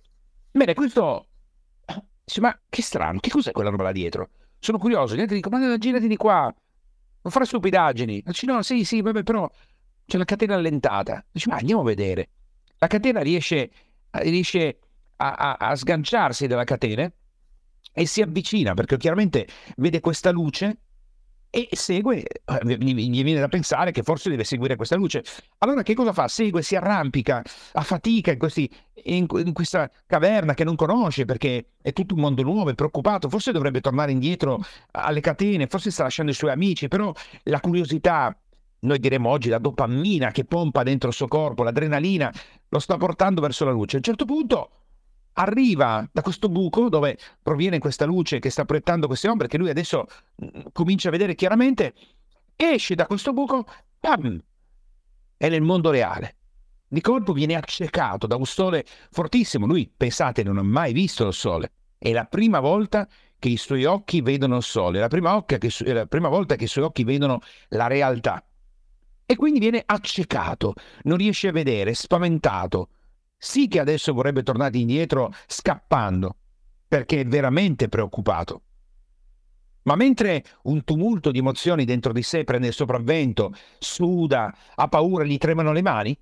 [0.51, 1.27] bene, questo,
[2.25, 4.31] dice, ma che strano, che cos'è quella roba là dietro?
[4.59, 8.23] Sono curioso, gli altri dicono, ma girati di qua, non fare stupidaggini.
[8.25, 9.49] Dice, no, sì, sì, vabbè, però
[10.05, 11.25] c'è la catena allentata.
[11.31, 12.31] Dice, ma andiamo a vedere.
[12.79, 13.71] La catena riesce,
[14.11, 14.79] riesce
[15.17, 17.11] a, a, a sganciarsi dalla catena
[17.93, 20.79] e si avvicina perché chiaramente vede questa luce
[21.51, 22.25] e segue,
[22.63, 25.25] gli viene da pensare che forse deve seguire questa luce.
[25.59, 26.29] Allora che cosa fa?
[26.29, 28.71] Segue, si arrampica, a fatica in, questi,
[29.05, 33.29] in, in, questa caverna che non conosce perché è tutto un mondo nuovo, è preoccupato,
[33.29, 34.61] forse dovrebbe tornare indietro
[34.93, 37.13] alle catene, forse sta lasciando i suoi amici, però
[37.45, 38.37] la curiosità,
[38.81, 42.33] noi diremmo oggi la dopamina che pompa dentro il suo corpo, l'adrenalina,
[42.69, 43.97] lo sta portando verso la luce.
[43.97, 44.71] A un certo punto
[45.39, 49.71] arriva da questo buco dove proviene questa luce che sta proiettando queste ombre, che lui
[49.71, 50.07] adesso
[50.45, 51.95] mm, comincia a vedere chiaramente,
[52.57, 53.65] esce da questo buco,
[54.01, 54.41] pam,
[55.37, 56.35] è nel mondo reale.
[56.89, 59.67] Di colpo viene accecato da un sole fortissimo.
[59.67, 61.73] Lui, pensate, non ha mai visto il sole.
[61.99, 63.07] È la prima volta
[63.39, 66.57] che i suoi occhi vedono il sole, è la prima, che, è la prima volta
[66.57, 68.43] che i suoi occhi vedono la realtà.
[69.25, 70.73] E quindi viene accecato,
[71.03, 72.89] non riesce a vedere, spaventato,
[73.39, 76.37] sì che adesso vorrebbe tornare indietro scappando,
[76.89, 78.63] perché è veramente preoccupato.
[79.83, 85.25] Ma mentre un tumulto di emozioni dentro di sé prende il sopravvento, suda, ha paura,
[85.25, 86.19] gli tremano le mani,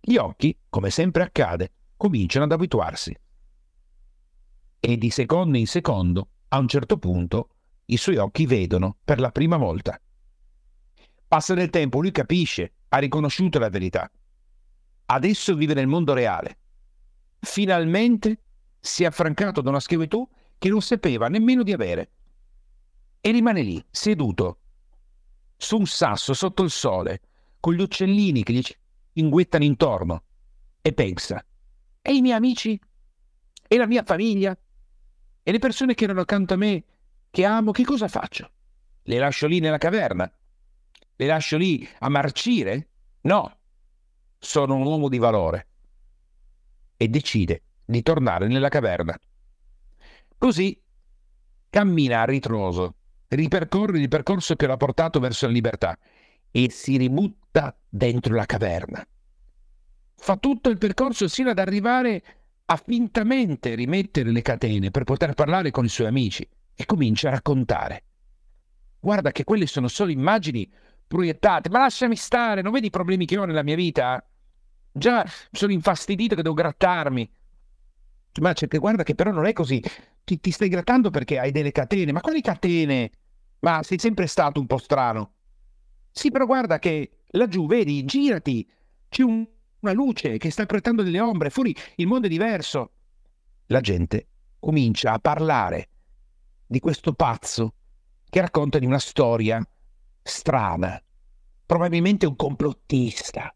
[0.00, 3.14] gli occhi, come sempre accade, cominciano ad abituarsi.
[4.80, 7.48] E di secondo in secondo, a un certo punto,
[7.86, 10.00] i suoi occhi vedono per la prima volta.
[11.26, 14.10] Passa del tempo, lui capisce, ha riconosciuto la verità
[15.06, 16.58] adesso vive nel mondo reale.
[17.40, 18.40] Finalmente
[18.80, 22.10] si è affrancato da una schiavitù che non sapeva nemmeno di avere.
[23.20, 24.58] E rimane lì, seduto,
[25.56, 27.20] su un sasso sotto il sole,
[27.60, 28.62] con gli uccellini che gli
[29.14, 30.24] cinguettano intorno,
[30.82, 31.44] e pensa,
[32.02, 32.78] e i miei amici?
[33.66, 34.56] E la mia famiglia?
[35.42, 36.84] E le persone che erano accanto a me,
[37.30, 38.50] che amo, che cosa faccio?
[39.02, 40.30] Le lascio lì nella caverna?
[41.16, 42.88] Le lascio lì a marcire?
[43.22, 43.58] No,
[44.44, 45.66] sono un uomo di valore
[46.96, 49.18] e decide di tornare nella caverna.
[50.38, 50.80] Così
[51.70, 52.94] cammina a ritroso,
[53.28, 55.98] ripercorre il percorso che l'ha portato verso la libertà
[56.50, 59.04] e si ributta dentro la caverna.
[60.16, 62.22] Fa tutto il percorso sino ad arrivare
[62.66, 67.32] a fintamente rimettere le catene per poter parlare con i suoi amici e comincia a
[67.32, 68.04] raccontare.
[69.00, 70.70] Guarda che quelle sono solo immagini
[71.06, 74.24] proiettate, ma lasciami stare, non vedi i problemi che ho nella mia vita?
[74.96, 77.28] Già sono infastidito che devo grattarmi.
[78.40, 79.82] Ma c'è che guarda che però non è così.
[80.22, 82.12] Ti, ti, stai grattando perché hai delle catene.
[82.12, 83.10] Ma quali catene?
[83.58, 85.32] Ma sei sempre stato un po' strano.
[86.12, 88.70] Sì, però guarda che laggiù, vedi, girati.
[89.08, 89.44] C'è un,
[89.80, 91.50] una luce che sta proiettando delle ombre.
[91.50, 92.92] Fuori il mondo è diverso.
[93.66, 94.28] La gente
[94.60, 95.88] comincia a parlare
[96.66, 97.74] di questo pazzo
[98.30, 99.60] che racconta di una storia
[100.22, 101.02] strana.
[101.66, 103.52] Probabilmente un complottista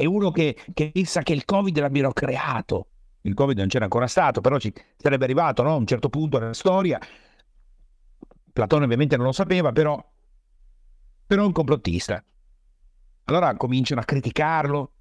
[0.00, 2.86] è uno che, che pensa che il Covid l'abbiano creato.
[3.20, 5.72] Il Covid non c'era ancora stato, però ci sarebbe arrivato no?
[5.72, 6.98] a un certo punto nella storia.
[8.50, 10.02] Platone ovviamente non lo sapeva, però,
[11.26, 12.24] è un complottista.
[13.24, 14.92] Allora cominciano a criticarlo.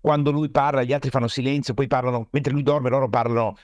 [0.00, 3.56] Quando lui parla, gli altri fanno silenzio, poi parlano, mentre lui dorme, loro parlano,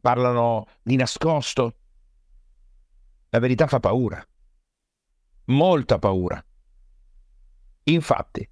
[0.00, 1.74] parlano di nascosto.
[3.30, 4.24] La verità fa paura,
[5.46, 6.40] molta paura.
[7.82, 8.48] Infatti,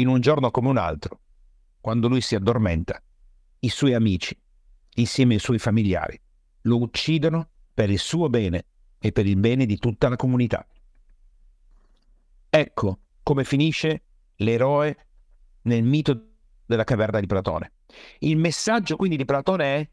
[0.00, 1.20] in un giorno come un altro,
[1.80, 3.00] quando lui si addormenta,
[3.60, 4.36] i suoi amici,
[4.94, 6.18] insieme ai suoi familiari,
[6.62, 8.64] lo uccidono per il suo bene
[8.98, 10.66] e per il bene di tutta la comunità.
[12.48, 14.02] Ecco come finisce
[14.36, 15.06] l'eroe
[15.62, 16.28] nel mito
[16.66, 17.72] della caverna di Platone.
[18.20, 19.88] Il messaggio quindi di Platone è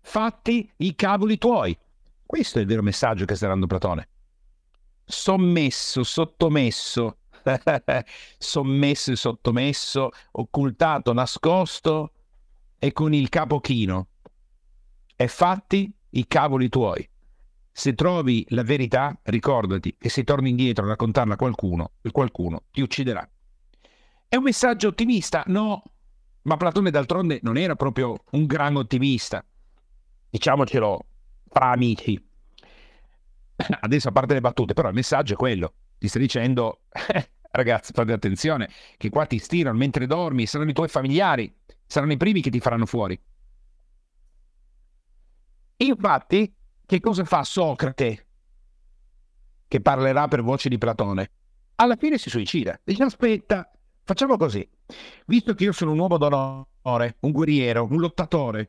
[0.00, 1.76] fatti i cavoli tuoi.
[2.24, 4.08] Questo è il vero messaggio che sta dando Platone.
[5.04, 7.18] Sommesso, sottomesso,
[8.38, 12.12] sommesso e sottomesso, occultato, nascosto
[12.78, 14.08] e con il capo chino.
[15.16, 17.08] E fatti i cavoli tuoi.
[17.70, 22.82] Se trovi la verità, ricordati che se torni indietro a raccontarla a qualcuno, qualcuno ti
[22.82, 23.26] ucciderà.
[24.28, 25.42] È un messaggio ottimista?
[25.46, 25.82] No,
[26.42, 29.44] ma Platone d'altronde non era proprio un gran ottimista.
[30.28, 31.04] Diciamocelo
[31.48, 32.22] fra amici.
[33.80, 35.74] Adesso a parte le battute, però il messaggio è quello.
[36.02, 36.80] Ti sta dicendo,
[37.52, 41.54] ragazzi, fate attenzione, che qua ti stirano mentre dormi, saranno i tuoi familiari,
[41.86, 43.16] saranno i primi che ti faranno fuori.
[45.76, 46.52] Infatti,
[46.84, 48.26] che cosa fa Socrate,
[49.68, 51.30] che parlerà per voce di Platone?
[51.76, 52.80] Alla fine si suicida.
[52.82, 53.70] Dice, aspetta,
[54.02, 54.68] facciamo così.
[55.26, 58.68] Visto che io sono un uomo d'onore, un guerriero, un lottatore,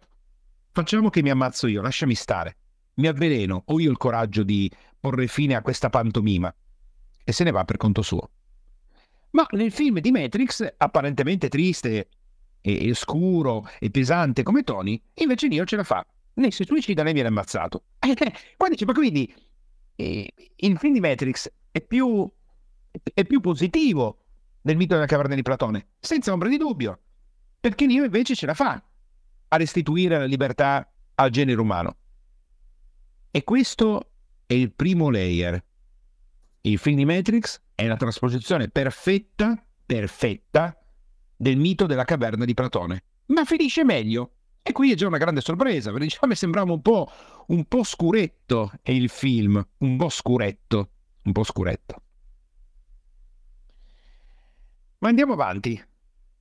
[0.71, 2.57] facciamo che mi ammazzo io, lasciami stare.
[2.97, 6.53] Mi avveleno, ho io il coraggio di porre fine a questa pantomima.
[7.23, 8.29] E se ne va per conto suo.
[9.31, 12.09] Ma nel film di Matrix, apparentemente triste
[12.61, 16.05] e scuro e pesante come Tony, invece Neo ce la fa.
[16.35, 17.83] Né si suicida né viene ammazzato.
[18.57, 19.33] Qua dice, ma quindi
[19.95, 22.29] eh, il film di Matrix è più,
[23.13, 24.19] è più positivo
[24.61, 26.99] del mito della caverna di Platone, senza ombra di dubbio,
[27.59, 28.81] perché Neo invece ce la fa
[29.47, 31.97] a restituire la libertà al genere umano.
[33.29, 34.11] E questo
[34.45, 35.63] è il primo layer.
[36.65, 40.73] Il film di Matrix è la trasposizione perfetta, perfetta,
[41.35, 43.03] del mito della caverna di Platone.
[43.27, 44.35] Ma finisce meglio.
[44.61, 47.11] E qui è già una grande sorpresa, perché diciamo, mi sembrava un po',
[47.47, 50.89] un po' scuretto il film, un po' scuretto,
[51.23, 52.01] un po' scuretto.
[54.99, 55.83] Ma andiamo avanti.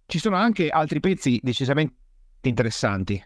[0.06, 1.96] Ci sono anche altri pezzi decisamente
[2.42, 3.20] interessanti.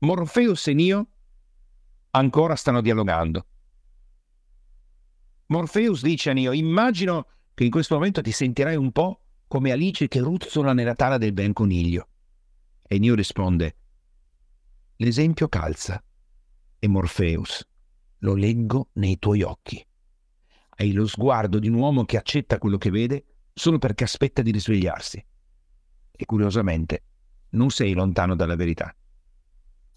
[0.00, 1.06] Morpheus e Neo
[2.10, 3.46] ancora stanno dialogando.
[5.46, 10.08] Morpheus dice a Neo, immagino che in questo momento ti sentirai un po' come Alice
[10.08, 12.08] che ruzzola nella tana del ben coniglio.
[12.82, 13.76] E Neo risponde,
[14.96, 16.02] l'esempio calza.
[16.78, 17.66] E Morpheus,
[18.18, 19.84] lo leggo nei tuoi occhi.
[20.78, 24.50] Hai lo sguardo di un uomo che accetta quello che vede solo perché aspetta di
[24.50, 25.24] risvegliarsi.
[26.12, 27.04] E curiosamente,
[27.50, 28.94] non sei lontano dalla verità.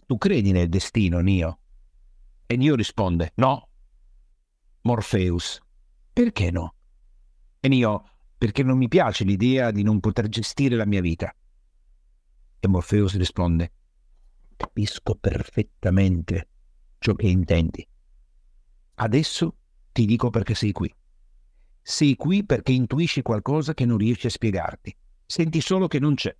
[0.05, 1.59] Tu credi nel destino, Nio?
[2.45, 3.68] E Nio risponde, no.
[4.89, 5.59] Morpheus,
[6.11, 6.73] perché no?
[7.59, 11.31] E Nio, perché non mi piace l'idea di non poter gestire la mia vita.
[12.59, 13.71] E Morpheus risponde,
[14.57, 16.47] capisco perfettamente
[16.97, 17.87] ciò che intendi.
[18.95, 19.55] Adesso
[19.91, 20.91] ti dico perché sei qui.
[21.83, 24.97] Sei qui perché intuisci qualcosa che non riesci a spiegarti.
[25.23, 26.35] Senti solo che non c'è.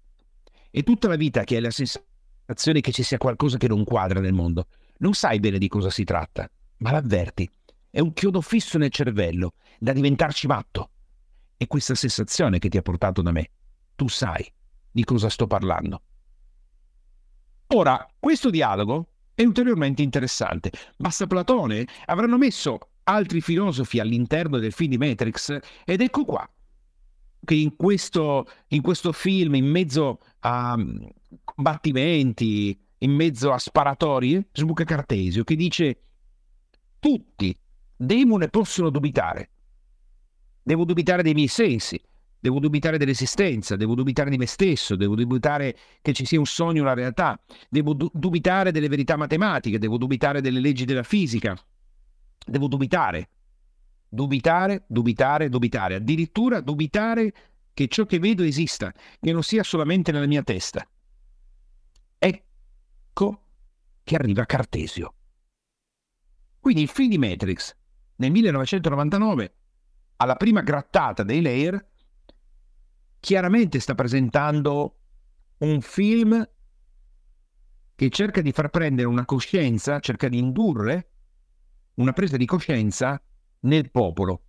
[0.72, 4.20] E tutta la vita che hai la sensazione che ci sia qualcosa che non quadra
[4.20, 4.70] nel mondo.
[4.98, 7.48] Non sai bene di cosa si tratta, ma l'avverti.
[7.92, 10.92] È un chiodo fisso nel cervello, da diventarci matto.
[11.58, 13.50] È questa sensazione che ti ha portato da me.
[13.96, 14.46] Tu sai
[14.92, 16.02] di cosa sto parlando.
[17.68, 20.72] Ora, questo dialogo è ulteriormente interessante.
[20.98, 26.48] Basta Platone avranno messo altri filosofi all'interno del film di Matrix ed ecco qua
[27.44, 31.06] che in questo, in questo film, in mezzo a mm,
[31.44, 36.02] combattimenti, in mezzo a sparatorie, sbuca Cartesio che dice
[37.00, 37.58] tutti
[38.02, 39.50] demone possono dubitare.
[40.64, 42.02] Devo dubitare dei miei sensi,
[42.40, 46.84] devo dubitare dell'esistenza, devo dubitare di me stesso, devo dubitare che ci sia un sogno,
[46.84, 51.62] una realtà, devo du- dubitare delle verità matematiche, devo dubitare delle leggi della fisica,
[52.46, 53.30] devo dubitare,
[54.08, 57.34] dubitare, dubitare, dubitare, addirittura dubitare
[57.74, 60.88] che ciò che vedo esista, che non sia solamente nella mia testa.
[62.18, 63.44] Ecco
[64.04, 65.14] che arriva Cartesio.
[66.62, 67.78] Quindi il film di Matrix
[68.20, 69.54] nel 1999,
[70.18, 71.88] alla prima grattata dei layer,
[73.20, 74.98] chiaramente sta presentando
[75.60, 76.50] un film
[77.96, 81.10] che cerca di far prendere una coscienza, cerca di indurre
[81.96, 83.22] una presa di coscienza
[83.62, 84.44] nel popolo.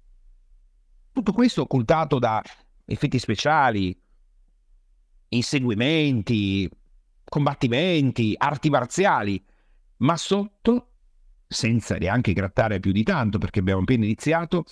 [1.12, 2.42] Tutto questo occultato da
[2.84, 3.96] effetti speciali,
[5.28, 6.68] inseguimenti,
[7.24, 9.44] combattimenti, arti marziali,
[9.98, 10.89] ma sotto,
[11.52, 14.64] senza neanche grattare più di tanto perché abbiamo appena iniziato,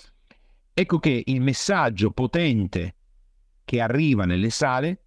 [0.79, 2.95] Ecco che il messaggio potente
[3.65, 5.03] che arriva nelle sale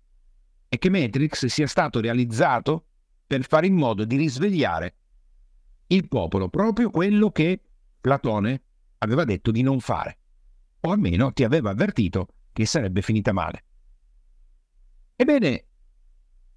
[0.69, 2.89] è che Matrix sia stato realizzato
[3.27, 4.97] per fare in modo di risvegliare
[5.87, 7.59] il popolo, proprio quello che
[8.03, 8.63] Platone
[8.99, 10.19] aveva detto di non fare,
[10.81, 13.65] o almeno ti aveva avvertito che sarebbe finita male.
[15.17, 15.65] Ebbene,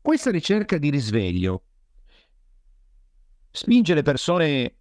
[0.01, 1.63] questa ricerca di risveglio
[3.49, 4.75] spinge le persone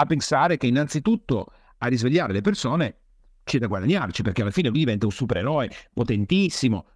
[0.00, 2.96] a pensare che innanzitutto a risvegliare le persone
[3.42, 6.86] c'è da guadagnarci, perché alla fine lui diventa un supereroe potentissimo,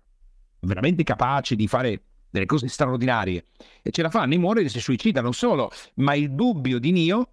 [0.61, 3.45] veramente capace di fare delle cose straordinarie.
[3.83, 6.93] E ce la fanno, e muore e si suicida, non solo, ma il dubbio di
[6.93, 7.31] Nio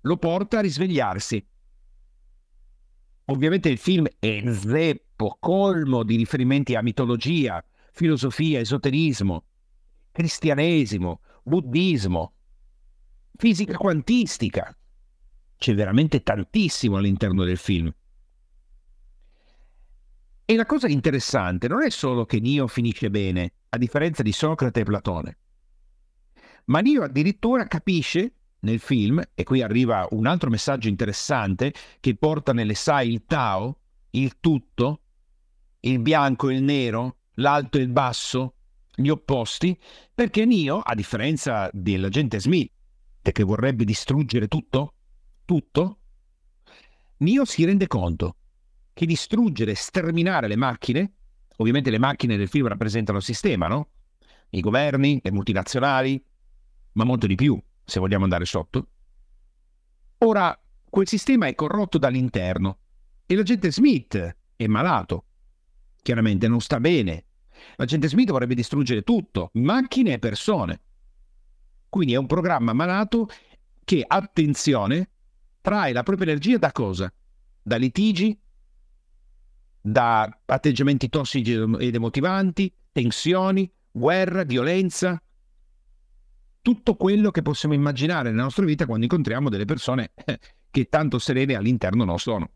[0.00, 1.46] lo porta a risvegliarsi.
[3.26, 7.62] Ovviamente il film è zeppo, colmo di riferimenti a mitologia,
[7.92, 9.44] filosofia, esoterismo,
[10.12, 12.32] cristianesimo, buddismo,
[13.36, 14.77] fisica quantistica.
[15.58, 17.92] C'è veramente tantissimo all'interno del film.
[20.44, 24.80] E la cosa interessante non è solo che Nio finisce bene, a differenza di Socrate
[24.80, 25.38] e Platone,
[26.66, 32.52] ma Nio addirittura capisce nel film, e qui arriva un altro messaggio interessante che porta
[32.52, 33.80] nelle sai il Tao,
[34.10, 35.02] il tutto,
[35.80, 38.54] il bianco e il nero, l'alto e il basso,
[38.94, 39.78] gli opposti,
[40.14, 42.70] perché Nio, a differenza dell'agente Smith,
[43.20, 44.94] che vorrebbe distruggere tutto,
[45.48, 46.00] tutto,
[47.20, 48.36] Nio si rende conto
[48.92, 51.12] che distruggere, sterminare le macchine,
[51.56, 53.88] ovviamente le macchine del film rappresentano il sistema, no?
[54.50, 56.22] I governi, le multinazionali,
[56.92, 58.88] ma molto di più, se vogliamo andare sotto.
[60.18, 62.80] Ora, quel sistema è corrotto dall'interno
[63.24, 65.24] e l'agente Smith è malato.
[66.02, 67.24] Chiaramente non sta bene.
[67.76, 70.80] L'agente Smith vorrebbe distruggere tutto, macchine e persone.
[71.88, 73.28] Quindi è un programma malato
[73.82, 75.08] che, attenzione,
[75.60, 77.12] trae la propria energia da cosa?
[77.62, 78.38] Da litigi,
[79.80, 85.20] da atteggiamenti tossici ed emotivanti, tensioni, guerra, violenza,
[86.60, 90.12] tutto quello che possiamo immaginare nella nostra vita quando incontriamo delle persone
[90.70, 92.50] che tanto serene all'interno non sono.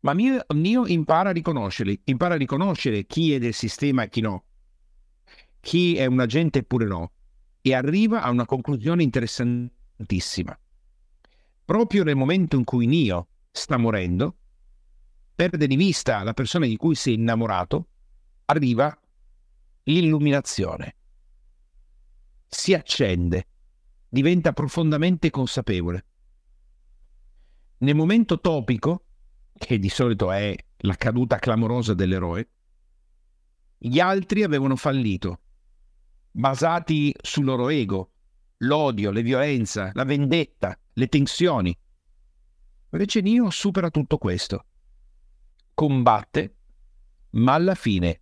[0.00, 4.20] Ma mio, mio impara a riconoscerli, impara a riconoscere chi è del sistema e chi
[4.20, 4.44] no,
[5.60, 7.12] chi è un agente eppure no,
[7.60, 10.56] e arriva a una conclusione interessantissima.
[11.66, 14.36] Proprio nel momento in cui Nio sta morendo,
[15.34, 17.88] perde di vista la persona di cui si è innamorato,
[18.44, 18.96] arriva
[19.82, 20.94] l'illuminazione.
[22.46, 23.48] Si accende,
[24.08, 26.04] diventa profondamente consapevole.
[27.78, 29.04] Nel momento topico,
[29.52, 32.48] che di solito è la caduta clamorosa dell'eroe,
[33.76, 35.40] gli altri avevano fallito,
[36.30, 38.12] basati sul loro ego,
[38.58, 41.76] l'odio, la violenza, la vendetta, le tensioni.
[42.90, 44.64] Invece Nio supera tutto questo
[45.74, 46.54] combatte,
[47.32, 48.20] ma alla fine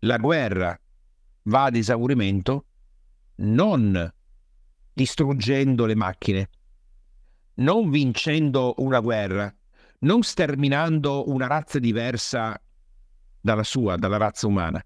[0.00, 0.78] la guerra
[1.44, 2.66] va ad esaurimento
[3.36, 4.12] non
[4.92, 6.50] distruggendo le macchine,
[7.54, 9.52] non vincendo una guerra,
[10.00, 12.60] non sterminando una razza diversa
[13.40, 14.80] dalla sua, dalla razza umana.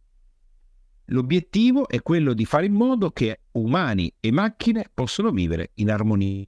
[1.07, 6.47] L'obiettivo è quello di fare in modo che umani e macchine possano vivere in armonia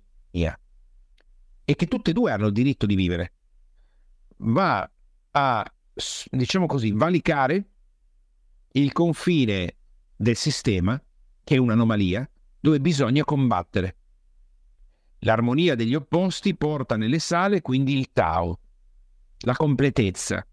[1.65, 3.33] e che tutte e due hanno il diritto di vivere.
[4.39, 4.89] Va
[5.31, 5.75] a,
[6.31, 7.69] diciamo così, valicare
[8.73, 9.77] il confine
[10.17, 11.01] del sistema,
[11.43, 12.29] che è un'anomalia,
[12.61, 13.97] dove bisogna combattere.
[15.21, 18.59] L'armonia degli opposti porta nelle sale quindi il Tao,
[19.39, 20.47] la completezza.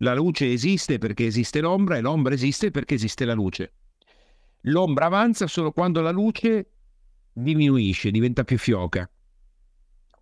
[0.00, 3.72] La luce esiste perché esiste l'ombra e l'ombra esiste perché esiste la luce.
[4.62, 6.72] L'ombra avanza solo quando la luce
[7.36, 9.08] diminuisce, diventa più fioca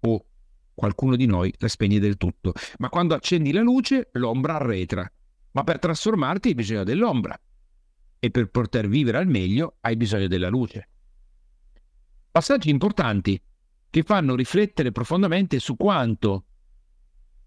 [0.01, 0.27] o
[0.75, 2.53] qualcuno di noi la spegne del tutto.
[2.79, 5.11] Ma quando accendi la luce, l'ombra arretra.
[5.53, 7.41] Ma per trasformarti hai bisogno dell'ombra.
[8.19, 10.89] E per poter vivere al meglio hai bisogno della luce.
[12.31, 13.41] Passaggi importanti
[13.89, 16.47] che fanno riflettere profondamente su quanto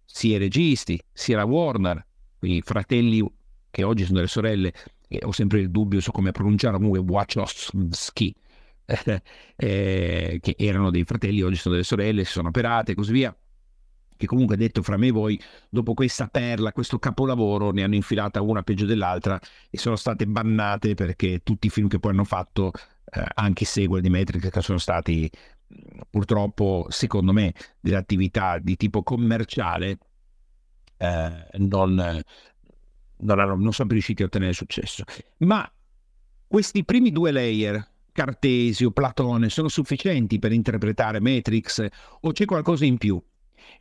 [0.06, 2.08] sia i registi, sia la Warner,
[2.42, 3.26] i fratelli
[3.70, 4.74] che oggi sono delle sorelle,
[5.10, 8.34] e ho sempre il dubbio su come pronunciare comunque Wachowski,
[9.58, 13.36] eh, che erano dei fratelli, oggi sono delle sorelle, si sono operate e così via.
[14.16, 18.42] Che comunque detto fra me e voi, dopo questa perla, questo capolavoro, ne hanno infilata
[18.42, 22.72] una peggio dell'altra e sono state bannate perché tutti i film che poi hanno fatto,
[23.12, 25.30] eh, anche i sequel di Matrix, che sono stati
[26.10, 30.00] purtroppo, secondo me, delle attività di tipo commerciale,
[30.98, 32.24] eh, non,
[33.18, 35.04] non, hanno, non sono riusciti a ottenere successo.
[35.40, 35.70] Ma
[36.48, 37.88] questi primi due layer
[38.18, 41.86] Cartesio, Platone sono sufficienti per interpretare Matrix
[42.22, 43.24] o c'è qualcosa in più?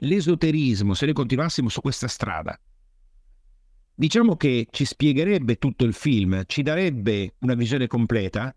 [0.00, 2.60] L'esoterismo, se noi continuassimo su questa strada,
[3.94, 8.54] diciamo che ci spiegherebbe tutto il film, ci darebbe una visione completa,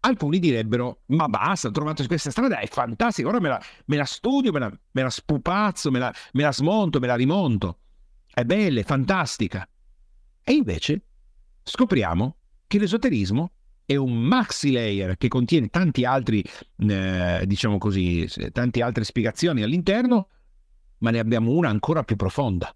[0.00, 4.06] alcuni direbbero ma basta, ho trovato questa strada, è fantastica, ora me la, me la
[4.06, 7.80] studio, me la, me la spupazzo, me la, me la smonto, me la rimonto,
[8.32, 9.68] è bella, è fantastica.
[10.42, 11.02] E invece
[11.64, 12.36] scopriamo
[12.66, 13.50] che l'esoterismo
[13.86, 16.44] è un maxi layer che contiene tanti altri,
[16.78, 20.28] eh, diciamo così, tante altre spiegazioni all'interno,
[20.98, 22.74] ma ne abbiamo una ancora più profonda.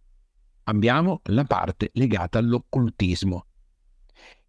[0.65, 3.47] Abbiamo la parte legata all'occultismo,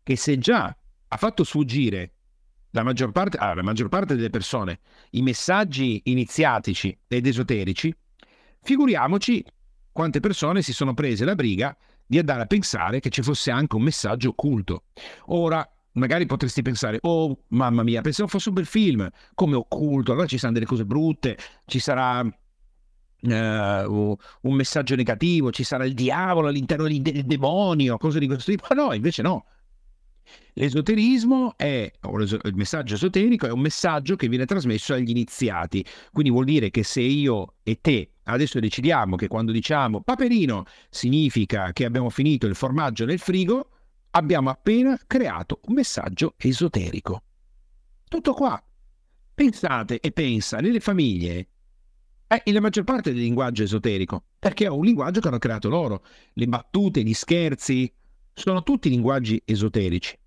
[0.03, 0.75] che se già
[1.07, 2.13] ha fatto sfuggire
[2.71, 4.79] la maggior parte, ah, la maggior parte delle persone
[5.11, 7.93] i messaggi iniziatici ed esoterici,
[8.61, 9.43] figuriamoci
[9.91, 13.75] quante persone si sono prese la briga di andare a pensare che ci fosse anche
[13.75, 14.83] un messaggio occulto.
[15.27, 20.27] Ora, magari potresti pensare, oh mamma mia, pensavo fosse un bel film, come occulto, allora
[20.27, 26.47] ci saranno delle cose brutte, ci sarà uh, un messaggio negativo, ci sarà il diavolo
[26.47, 28.73] all'interno del demonio, cose di questo tipo.
[28.73, 29.45] No, invece no.
[30.53, 36.45] L'esoterismo è, il messaggio esoterico è un messaggio che viene trasmesso agli iniziati, quindi vuol
[36.45, 42.09] dire che se io e te adesso decidiamo che quando diciamo paperino significa che abbiamo
[42.09, 43.69] finito il formaggio nel frigo,
[44.11, 47.23] abbiamo appena creato un messaggio esoterico.
[48.07, 48.61] Tutto qua.
[49.33, 51.47] Pensate e pensa nelle famiglie
[52.27, 56.05] è la maggior parte del linguaggio esoterico, perché è un linguaggio che hanno creato loro.
[56.33, 57.93] Le battute, gli scherzi,
[58.33, 60.17] sono tutti linguaggi esoterici.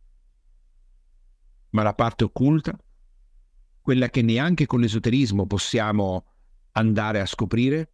[1.71, 2.79] Ma la parte occulta,
[3.81, 6.27] quella che neanche con l'esoterismo possiamo
[6.73, 7.91] andare a scoprire,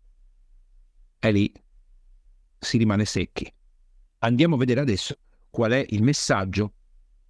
[1.20, 1.52] è lì,
[2.58, 3.52] si rimane secchi.
[4.18, 5.16] Andiamo a vedere adesso
[5.50, 6.72] qual è il messaggio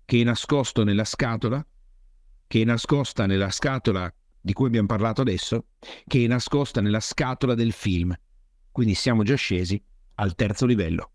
[0.05, 1.65] che è nascosto nella scatola,
[2.47, 5.67] che è nascosta nella scatola di cui abbiamo parlato adesso,
[6.07, 8.15] che è nascosta nella scatola del film.
[8.73, 9.83] Quindi siamo già scesi
[10.17, 11.11] al terzo livello.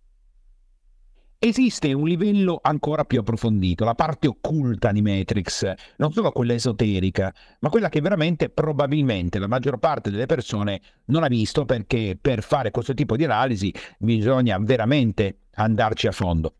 [1.38, 7.34] Esiste un livello ancora più approfondito, la parte occulta di Matrix, non solo quella esoterica,
[7.60, 12.42] ma quella che veramente probabilmente la maggior parte delle persone non ha visto perché per
[12.42, 16.56] fare questo tipo di analisi bisogna veramente andarci a fondo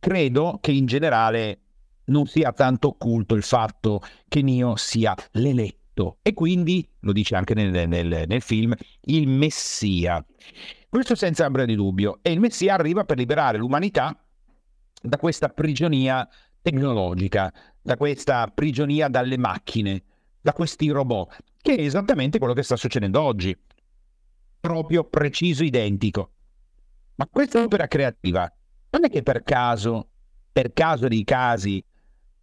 [0.00, 1.60] credo che in generale
[2.06, 7.54] non sia tanto occulto il fatto che Nio sia l'eletto e quindi, lo dice anche
[7.54, 10.24] nel, nel, nel film, il Messia.
[10.88, 12.18] Questo senza ombra di dubbio.
[12.22, 14.18] E il Messia arriva per liberare l'umanità
[15.02, 16.26] da questa prigionia
[16.62, 20.02] tecnologica, da questa prigionia dalle macchine,
[20.40, 23.56] da questi robot, che è esattamente quello che sta succedendo oggi.
[24.58, 26.32] Proprio preciso, identico.
[27.16, 28.50] Ma questa opera creativa
[28.90, 30.08] non è che per caso,
[30.52, 31.82] per caso dei casi,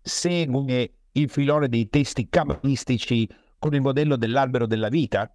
[0.01, 3.27] segue il filone dei testi cabalistici
[3.59, 5.31] con il modello dell'albero della vita?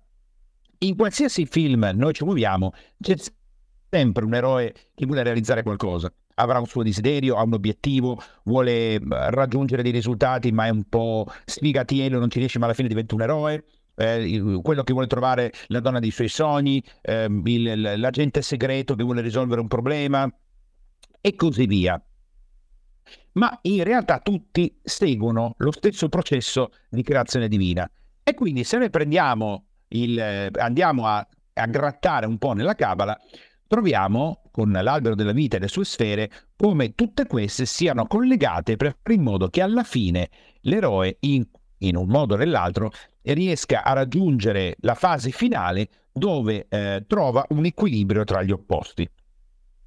[0.79, 3.15] In qualsiasi film noi ci muoviamo, c'è
[3.89, 6.13] sempre un eroe che vuole realizzare qualcosa.
[6.37, 11.27] Avrà un suo desiderio, ha un obiettivo, vuole raggiungere dei risultati, ma è un po'
[11.45, 13.65] sfigatiello, non ci riesce, ma alla fine diventa un eroe.
[13.95, 19.05] Eh, quello che vuole trovare la donna dei suoi sogni, eh, il, l'agente segreto che
[19.05, 20.29] vuole risolvere un problema,
[21.23, 22.03] e così via.
[23.33, 27.91] Ma in realtà tutti seguono lo stesso processo di creazione divina.
[28.23, 33.19] E quindi se noi prendiamo il, andiamo a, a grattare un po' nella Cabala,
[33.67, 38.99] troviamo con l'albero della vita e le sue sfere come tutte queste siano collegate per
[39.09, 40.29] in modo che alla fine
[40.63, 41.47] l'eroe, in,
[41.79, 42.91] in un modo o nell'altro,
[43.23, 49.09] riesca a raggiungere la fase finale dove eh, trova un equilibrio tra gli opposti.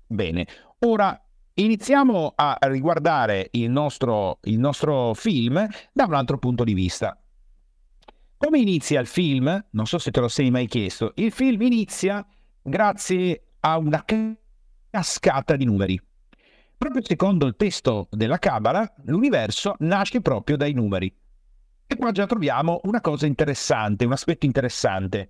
[0.08, 0.48] Bene,
[0.80, 1.20] ora
[1.58, 7.18] Iniziamo a riguardare il nostro, il nostro film da un altro punto di vista.
[8.36, 9.66] Come inizia il film?
[9.70, 11.14] Non so se te lo sei mai chiesto.
[11.16, 12.28] Il film inizia
[12.62, 14.04] grazie a una
[14.90, 15.98] cascata di numeri.
[16.78, 21.08] Proprio secondo il testo della Cabala, l'universo nasce proprio dai numeri.
[21.88, 25.30] E qua già troviamo una cosa interessante, un aspetto interessante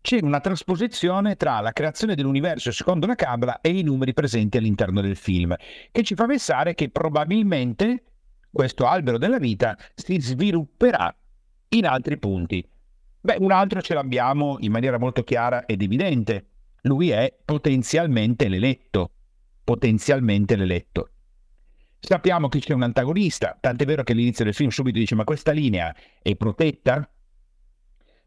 [0.00, 5.00] c'è una trasposizione tra la creazione dell'universo secondo la Cabala e i numeri presenti all'interno
[5.00, 5.54] del film,
[5.92, 8.04] che ci fa pensare che probabilmente
[8.50, 11.14] questo albero della vita si svilupperà
[11.68, 12.66] in altri punti.
[13.20, 16.46] Beh, un altro ce l'abbiamo in maniera molto chiara ed evidente.
[16.82, 19.10] Lui è potenzialmente l'eletto.
[19.62, 21.10] Potenzialmente l'eletto.
[22.00, 25.52] Sappiamo che c'è un antagonista, tant'è vero che all'inizio del film subito dice ma questa
[25.52, 27.08] linea è protetta?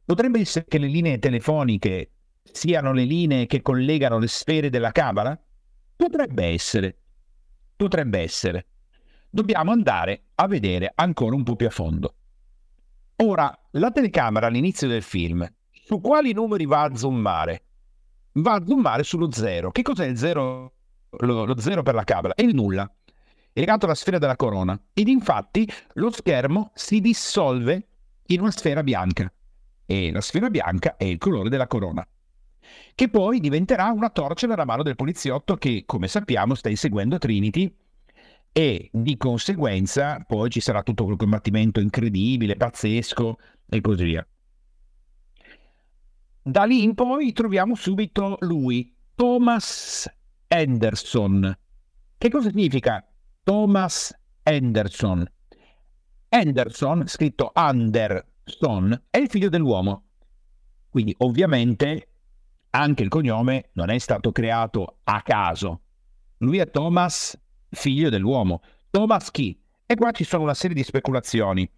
[0.06, 2.12] Potrebbe essere che le linee telefoniche
[2.44, 5.40] siano le linee che collegano le sfere della Cabala?
[5.96, 6.98] Potrebbe essere.
[7.76, 8.68] Potrebbe essere.
[9.30, 12.16] Dobbiamo andare a vedere ancora un po' più a fondo.
[13.18, 15.50] Ora, la telecamera all'inizio del film
[15.86, 17.64] su quali numeri va a zoomare?
[18.34, 19.72] Va a zoomare sullo zero.
[19.72, 20.74] Che cos'è il zero?
[21.20, 22.34] Lo, lo zero per la cabala?
[22.34, 22.92] È il nulla.
[23.54, 24.80] È legato alla sfera della corona.
[24.94, 27.88] Ed infatti lo schermo si dissolve
[28.28, 29.32] in una sfera bianca.
[29.94, 32.04] E la sfera bianca è il colore della corona.
[32.96, 37.72] Che poi diventerà una torcia nella mano del poliziotto che, come sappiamo, sta inseguendo Trinity
[38.52, 43.38] e di conseguenza poi ci sarà tutto quel combattimento incredibile, pazzesco
[43.70, 44.28] e così via.
[46.42, 50.12] Da lì in poi troviamo subito lui, Thomas
[50.48, 51.56] Anderson.
[52.18, 53.08] Che cosa significa
[53.44, 55.24] Thomas Anderson?
[56.30, 57.52] Anderson, scritto
[58.44, 60.08] Anderson, è il figlio dell'uomo.
[60.90, 62.10] Quindi ovviamente
[62.72, 65.82] anche il cognome non è stato creato a caso.
[66.38, 67.40] Lui è Thomas,
[67.70, 68.62] figlio dell'uomo.
[68.90, 69.60] Thomas chi?
[69.86, 71.70] E qua ci sono una serie di speculazioni.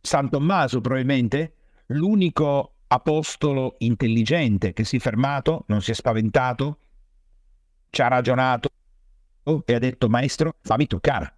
[0.00, 1.54] San Tommaso probabilmente
[1.86, 6.78] l'unico apostolo intelligente che si è fermato, non si è spaventato,
[7.90, 8.68] ci ha ragionato
[9.64, 11.36] e ha detto maestro fammi toccare.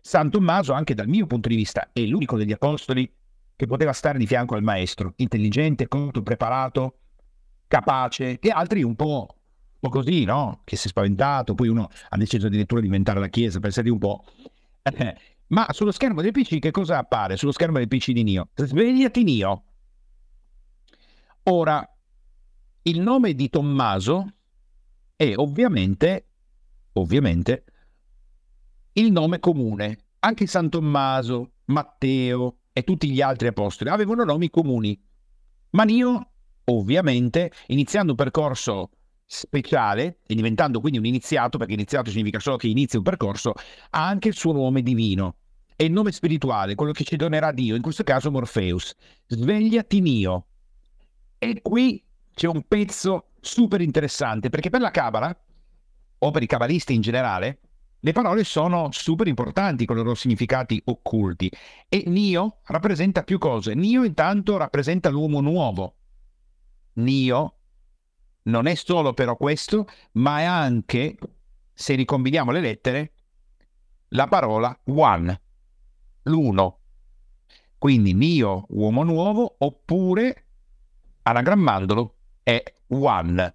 [0.00, 3.10] San Tommaso anche dal mio punto di vista è l'unico degli apostoli
[3.56, 6.98] che poteva stare di fianco al maestro, intelligente, colto, preparato,
[7.68, 10.60] capace, e altri un po', un po' così, no?
[10.64, 13.98] Che si è spaventato, poi uno ha deciso addirittura di diventare la chiesa, pensate un
[13.98, 14.24] po'.
[15.48, 17.36] Ma sullo schermo del PC che cosa appare?
[17.36, 18.48] Sullo schermo del PC di Nio?
[18.54, 19.64] Svegliati Nio.
[21.44, 21.86] Ora,
[22.82, 24.26] il nome di Tommaso
[25.14, 26.26] è ovviamente,
[26.94, 27.64] ovviamente,
[28.94, 29.98] il nome comune.
[30.20, 35.00] Anche San Tommaso, Matteo e tutti gli altri apostoli avevano nomi comuni.
[35.70, 36.30] Ma Nio,
[36.64, 38.90] ovviamente, iniziando un percorso
[39.24, 43.52] speciale e diventando quindi un iniziato, perché iniziato significa solo che inizia un percorso,
[43.90, 45.36] ha anche il suo nome divino.
[45.76, 48.92] E il nome spirituale, quello che ci donerà Dio, in questo caso Morpheus.
[49.26, 50.46] Svegliati Nio.
[51.38, 52.02] E qui
[52.34, 55.36] c'è un pezzo super interessante, perché per la Cabala,
[56.18, 57.60] o per i cabalisti in generale,
[58.04, 61.50] le parole sono super importanti con i loro significati occulti.
[61.88, 63.74] E Nio rappresenta più cose.
[63.74, 65.96] Nio intanto rappresenta l'uomo nuovo.
[66.96, 67.54] Nio
[68.42, 71.16] non è solo però questo, ma è anche,
[71.72, 73.12] se ricombiniamo le lettere,
[74.08, 75.40] la parola one,
[76.24, 76.80] l'uno.
[77.78, 80.44] Quindi Nio, uomo nuovo, oppure
[81.22, 83.54] anagrammandolo è one.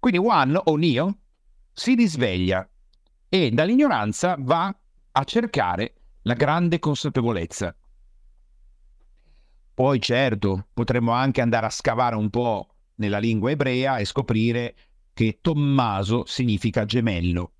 [0.00, 1.18] Quindi one o Neo
[1.72, 2.68] si risveglia
[3.28, 4.74] e dall'ignoranza va
[5.12, 7.74] a cercare la grande consapevolezza.
[9.74, 14.74] Poi certo, potremmo anche andare a scavare un po' nella lingua ebrea e scoprire
[15.12, 17.52] che Tommaso significa gemello,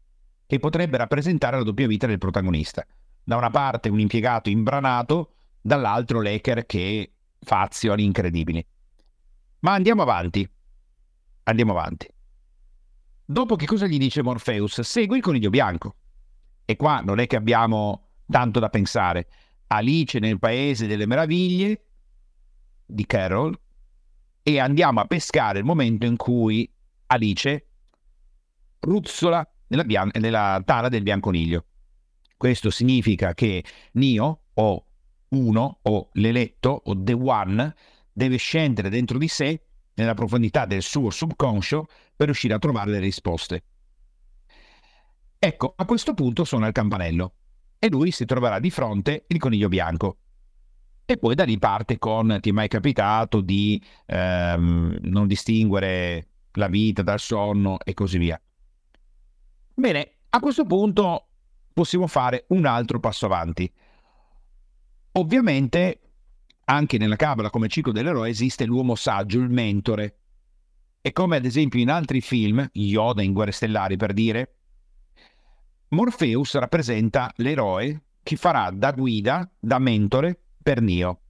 [0.46, 2.84] che potrebbe rappresentare la doppia vita del protagonista.
[3.22, 8.64] Da una parte un impiegato imbranato, dall'altro l'Eker che fa azioni incredibili.
[9.60, 10.48] Ma andiamo avanti.
[11.44, 12.08] Andiamo avanti.
[13.30, 14.80] Dopo che cosa gli dice Morpheus?
[14.80, 15.96] Segui il coniglio bianco.
[16.64, 19.28] E qua non è che abbiamo tanto da pensare.
[19.66, 21.84] Alice nel paese delle meraviglie
[22.86, 23.54] di Carol
[24.42, 26.72] e andiamo a pescare il momento in cui
[27.08, 27.66] Alice
[28.80, 31.66] ruzzola nella, bian- nella tana del bianconiglio.
[32.34, 33.62] Questo significa che
[33.92, 34.84] Nio o
[35.28, 37.74] uno o l'eletto o The One
[38.10, 39.64] deve scendere dentro di sé,
[39.98, 41.86] nella profondità del suo subconscio,
[42.16, 43.62] per riuscire a trovare le risposte.
[45.38, 47.32] Ecco, a questo punto suona il campanello
[47.78, 50.16] e lui si troverà di fronte il coniglio bianco.
[51.04, 56.68] E poi da lì parte con ti è mai capitato di ehm, non distinguere la
[56.68, 58.40] vita dal sonno e così via.
[59.74, 61.26] Bene, a questo punto
[61.72, 63.72] possiamo fare un altro passo avanti.
[65.12, 66.00] Ovviamente
[66.70, 70.18] anche nella Cabala come ciclo dell'eroe esiste l'uomo saggio, il mentore.
[71.00, 74.54] E come ad esempio in altri film, Yoda in Guerre Stellari per dire,
[75.88, 81.20] Morpheus rappresenta l'eroe che farà da guida, da mentore per Neo.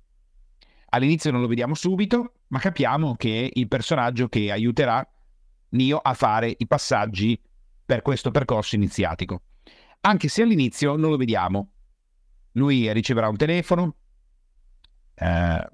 [0.91, 5.07] All'inizio non lo vediamo subito, ma capiamo che è il personaggio che aiuterà
[5.71, 7.41] Neo a fare i passaggi
[7.85, 9.43] per questo percorso iniziatico.
[10.01, 11.71] Anche se all'inizio non lo vediamo.
[12.53, 13.95] Lui riceverà un telefono,
[15.19, 15.69] eh,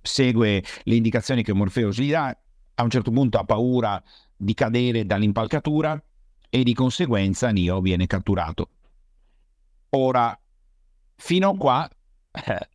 [0.00, 2.36] segue le indicazioni che Morpheus gli dà,
[2.76, 4.02] a un certo punto ha paura
[4.36, 6.02] di cadere dall'impalcatura
[6.50, 8.68] e di conseguenza Neo viene catturato.
[9.90, 10.38] Ora,
[11.16, 11.88] fino a qua
[12.30, 12.68] eh,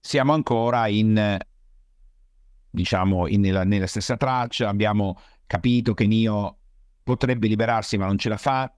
[0.00, 1.38] siamo ancora in,
[2.70, 6.58] diciamo, in, nella, nella stessa traccia, abbiamo capito che Neo
[7.02, 8.72] potrebbe liberarsi ma non ce la fa,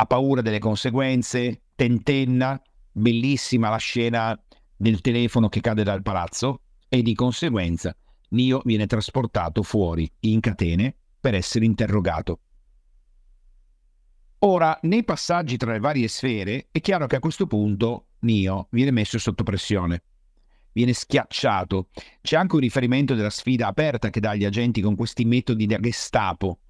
[0.00, 2.60] ha paura delle conseguenze, tentenna,
[2.92, 4.40] bellissima la scena
[4.78, 7.94] del telefono che cade dal palazzo e di conseguenza
[8.30, 12.40] Nio viene trasportato fuori in catene per essere interrogato.
[14.40, 18.92] Ora, nei passaggi tra le varie sfere, è chiaro che a questo punto Nio viene
[18.92, 20.02] messo sotto pressione,
[20.72, 21.88] viene schiacciato.
[22.20, 25.80] C'è anche un riferimento della sfida aperta che dà agli agenti con questi metodi da
[25.80, 26.60] Gestapo.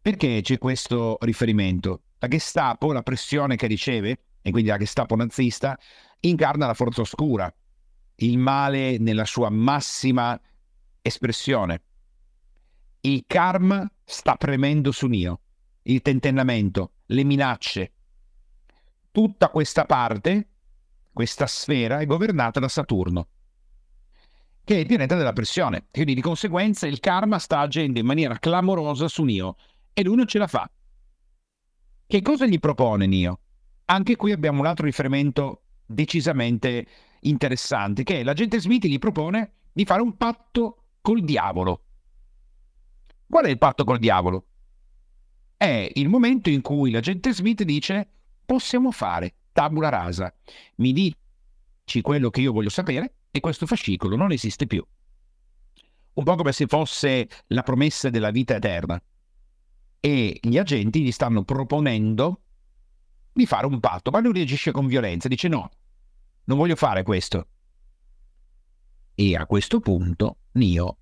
[0.00, 2.02] Perché c'è questo riferimento?
[2.20, 5.76] La Gestapo, la pressione che riceve, e quindi la Gestapo nazista,
[6.20, 7.52] incarna la forza oscura,
[8.16, 10.38] il male nella sua massima
[11.00, 11.82] espressione.
[13.00, 15.40] Il karma sta premendo su Nio,
[15.82, 17.92] il tentennamento, le minacce.
[19.10, 20.48] Tutta questa parte,
[21.12, 23.28] questa sfera, è governata da Saturno,
[24.64, 25.86] che è il pianeta della pressione.
[25.90, 29.56] Quindi di conseguenza il karma sta agendo in maniera clamorosa su Nio
[29.92, 30.70] e lui non ce la fa.
[32.06, 33.40] Che cosa gli propone Nio?
[33.86, 36.86] Anche qui abbiamo un altro riferimento decisamente
[37.20, 41.82] interessante, che l'agente Smith gli propone di fare un patto col diavolo.
[43.26, 44.46] Qual è il patto col diavolo?
[45.56, 48.08] È il momento in cui l'agente Smith dice
[48.44, 50.32] possiamo fare tabula rasa,
[50.76, 54.86] mi dici quello che io voglio sapere e questo fascicolo non esiste più.
[56.12, 59.02] Un po' come se fosse la promessa della vita eterna.
[59.98, 62.42] E gli agenti gli stanno proponendo
[63.38, 65.70] di fare un patto, ma lui reagisce con violenza, dice no,
[66.44, 67.46] non voglio fare questo.
[69.14, 70.98] E a questo punto Nio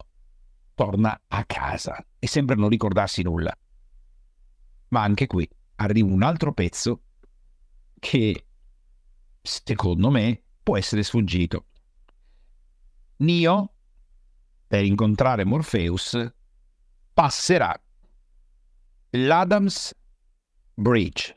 [0.75, 3.57] torna a casa e sembra non ricordarsi nulla.
[4.89, 7.03] Ma anche qui arriva un altro pezzo
[7.99, 8.47] che,
[9.41, 11.67] secondo me, può essere sfuggito.
[13.19, 13.73] Nio,
[14.67, 16.33] per incontrare Morpheus,
[17.15, 17.75] passerà
[19.11, 19.95] l'Adams
[20.75, 21.36] Bridge,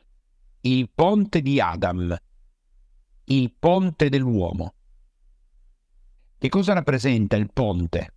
[0.62, 2.16] il ponte di Adam,
[3.24, 4.74] il ponte dell'uomo.
[6.38, 8.14] Che cosa rappresenta il ponte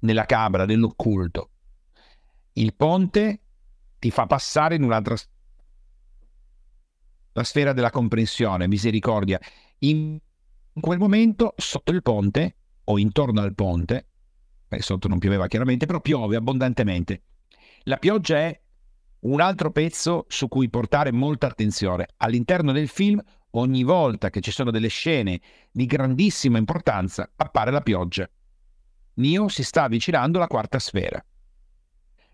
[0.00, 1.50] nella Camera dell'occulto?
[2.54, 3.40] Il ponte
[3.98, 5.16] ti fa passare in un'altra
[7.34, 9.40] la sfera della comprensione, misericordia.
[9.78, 10.18] In
[10.72, 14.06] quel momento, sotto il ponte o intorno al ponte,
[14.68, 17.22] beh, sotto non pioveva chiaramente, però piove abbondantemente.
[17.84, 18.61] La pioggia è
[19.22, 22.08] un altro pezzo su cui portare molta attenzione.
[22.18, 27.80] All'interno del film ogni volta che ci sono delle scene di grandissima importanza appare la
[27.82, 28.28] pioggia.
[29.14, 31.22] Neo si sta avvicinando alla quarta sfera.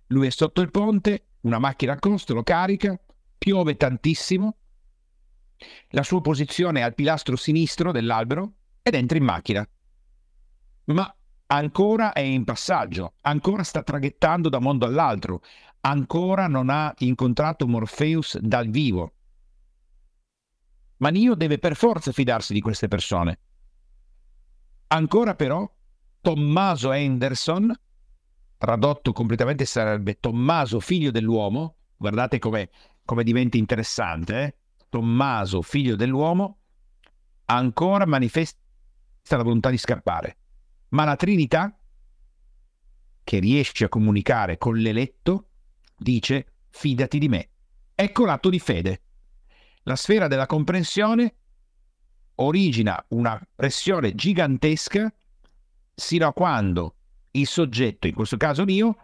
[0.08, 2.98] Lui è sotto il ponte, una macchina a costo lo carica,
[3.36, 4.56] piove tantissimo,
[5.88, 9.68] la sua posizione è al pilastro sinistro dell'albero ed entra in macchina.
[10.84, 11.14] Ma
[11.46, 15.42] ancora è in passaggio, ancora sta traghettando da un mondo all'altro,
[15.88, 19.12] ancora non ha incontrato Morpheus dal vivo.
[20.98, 23.38] Ma Nio deve per forza fidarsi di queste persone.
[24.88, 25.70] Ancora però,
[26.20, 27.72] Tommaso Henderson,
[28.58, 32.70] tradotto completamente sarebbe Tommaso figlio dell'uomo, guardate come,
[33.04, 34.56] come diventa interessante, eh?
[34.90, 36.58] Tommaso figlio dell'uomo,
[37.46, 38.58] ancora manifesta
[39.28, 40.36] la volontà di scappare.
[40.90, 41.78] Ma la Trinità,
[43.22, 45.47] che riesce a comunicare con l'eletto,
[45.98, 47.50] dice fidati di me.
[47.94, 49.02] Ecco l'atto di fede.
[49.82, 51.34] La sfera della comprensione
[52.36, 55.12] origina una pressione gigantesca
[55.94, 56.94] sino a quando
[57.32, 58.96] il soggetto, in questo caso mio,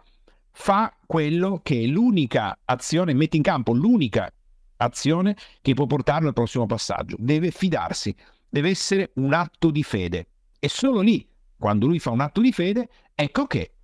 [0.51, 4.31] fa quello che è l'unica azione, mette in campo l'unica
[4.77, 7.17] azione che può portarlo al prossimo passaggio.
[7.19, 8.15] Deve fidarsi,
[8.47, 10.27] deve essere un atto di fede.
[10.59, 11.27] E solo lì,
[11.57, 13.74] quando lui fa un atto di fede, ecco che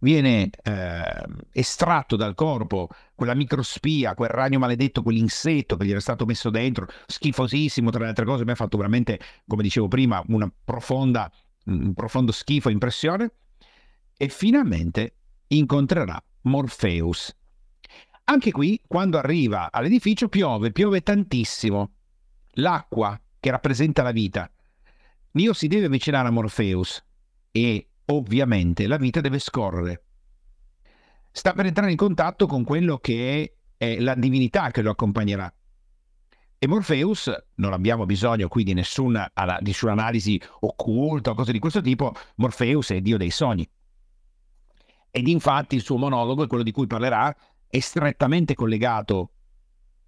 [0.00, 6.24] viene eh, estratto dal corpo quella microspia, quel ragno maledetto, quell'insetto che gli era stato
[6.24, 10.50] messo dentro, schifosissimo tra le altre cose, mi ha fatto veramente, come dicevo prima, una
[10.64, 11.30] profonda,
[11.64, 13.32] un profondo schifo, impressione,
[14.16, 15.14] e finalmente
[15.48, 17.34] incontrerà Morpheus.
[18.24, 21.92] Anche qui, quando arriva all'edificio, piove, piove tantissimo.
[22.52, 24.50] L'acqua che rappresenta la vita.
[25.32, 27.02] Nio si deve avvicinare a Morpheus
[27.50, 30.02] e ovviamente la vita deve scorrere.
[31.30, 35.52] Sta per entrare in contatto con quello che è, la divinità che lo accompagnerà.
[36.60, 39.30] E Morpheus, non abbiamo bisogno qui di nessuna,
[39.60, 43.68] nessuna analisi occulta o cose di questo tipo, Morpheus è il dio dei sogni.
[45.10, 47.34] Ed infatti il suo monologo quello di cui parlerà,
[47.68, 49.34] è strettamente collegato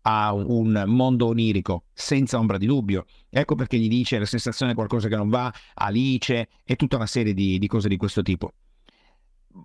[0.03, 3.07] a un mondo onirico, senza ombra di dubbio.
[3.29, 7.07] Ecco perché gli dice la sensazione è qualcosa che non va, Alice e tutta una
[7.07, 8.53] serie di, di cose di questo tipo.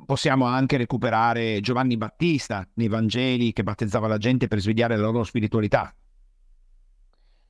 [0.05, 5.23] Possiamo anche recuperare Giovanni Battista nei Vangeli che battezzava la gente per svegliare la loro
[5.23, 5.95] spiritualità.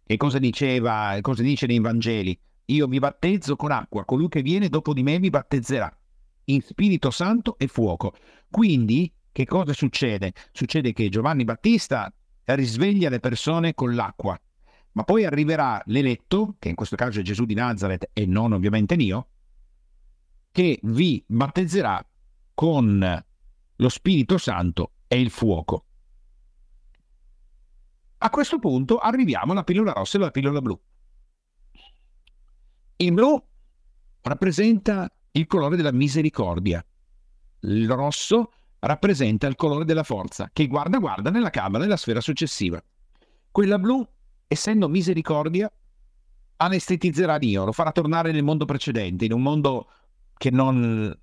[0.07, 2.37] E cosa diceva, cosa dice nei Vangeli?
[2.65, 5.95] io vi battezzo con acqua, colui che viene dopo di me vi battezzerà
[6.45, 8.15] in Spirito Santo e fuoco.
[8.49, 10.33] Quindi, che cosa succede?
[10.51, 12.11] Succede che Giovanni Battista
[12.53, 14.39] risveglia le persone con l'acqua,
[14.91, 18.93] ma poi arriverà l'eletto, che in questo caso è Gesù di Nazareth e non ovviamente
[18.93, 19.27] io,
[20.51, 22.05] che vi battezzerà
[22.53, 23.25] con
[23.75, 25.85] lo Spirito Santo e il fuoco.
[28.19, 30.79] A questo punto arriviamo alla pillola rossa e alla pillola blu.
[32.97, 33.43] Il blu
[34.21, 36.83] rappresenta il colore della misericordia.
[37.59, 38.51] Il rosso
[38.85, 42.81] rappresenta il colore della forza, che guarda guarda nella camera della sfera successiva.
[43.51, 44.07] Quella blu,
[44.47, 45.71] essendo misericordia,
[46.57, 49.87] anestetizzerà Dio, lo farà tornare nel mondo precedente, in un mondo
[50.37, 51.17] che non,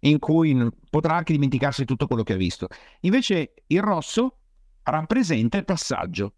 [0.00, 2.68] in cui potrà anche dimenticarsi tutto quello che ha visto.
[3.00, 4.38] Invece il rosso
[4.84, 6.34] rappresenta il passaggio,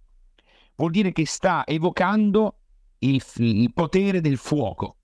[0.75, 2.59] vuol dire che sta evocando
[2.99, 4.97] il, il potere del fuoco.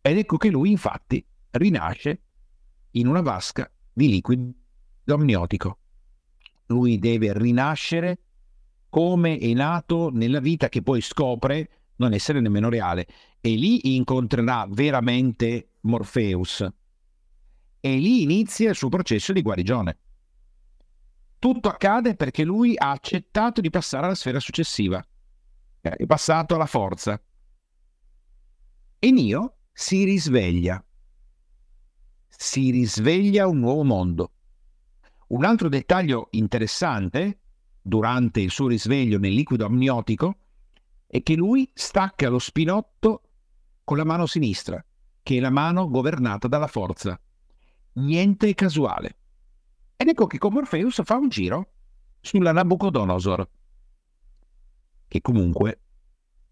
[0.00, 2.22] Ed ecco che lui infatti rinasce
[2.92, 3.68] in una vasca
[3.98, 4.54] di liquido
[5.06, 5.78] amniotico.
[6.66, 8.18] Lui deve rinascere
[8.88, 13.06] come è nato nella vita che poi scopre non essere nemmeno reale.
[13.40, 16.66] E lì incontrerà veramente Morpheus.
[17.80, 19.98] E lì inizia il suo processo di guarigione.
[21.38, 25.04] Tutto accade perché lui ha accettato di passare alla sfera successiva
[25.80, 27.20] è passato alla forza.
[28.98, 30.82] E Nio si risveglia.
[32.40, 34.30] Si risveglia un nuovo mondo.
[35.30, 37.40] Un altro dettaglio interessante
[37.82, 40.36] durante il suo risveglio nel liquido amniotico
[41.08, 43.22] è che lui stacca lo spinotto
[43.82, 44.82] con la mano sinistra,
[45.20, 47.20] che è la mano governata dalla forza.
[47.94, 49.16] Niente è casuale.
[49.96, 51.72] Ed ecco che con Morpheus fa un giro
[52.20, 53.48] sulla Nabucodonosor,
[55.08, 55.80] che comunque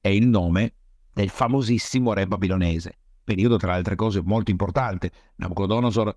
[0.01, 0.75] è il nome
[1.13, 5.11] del famosissimo re babilonese, periodo tra le altre cose molto importante.
[5.35, 6.17] Nabucodonosor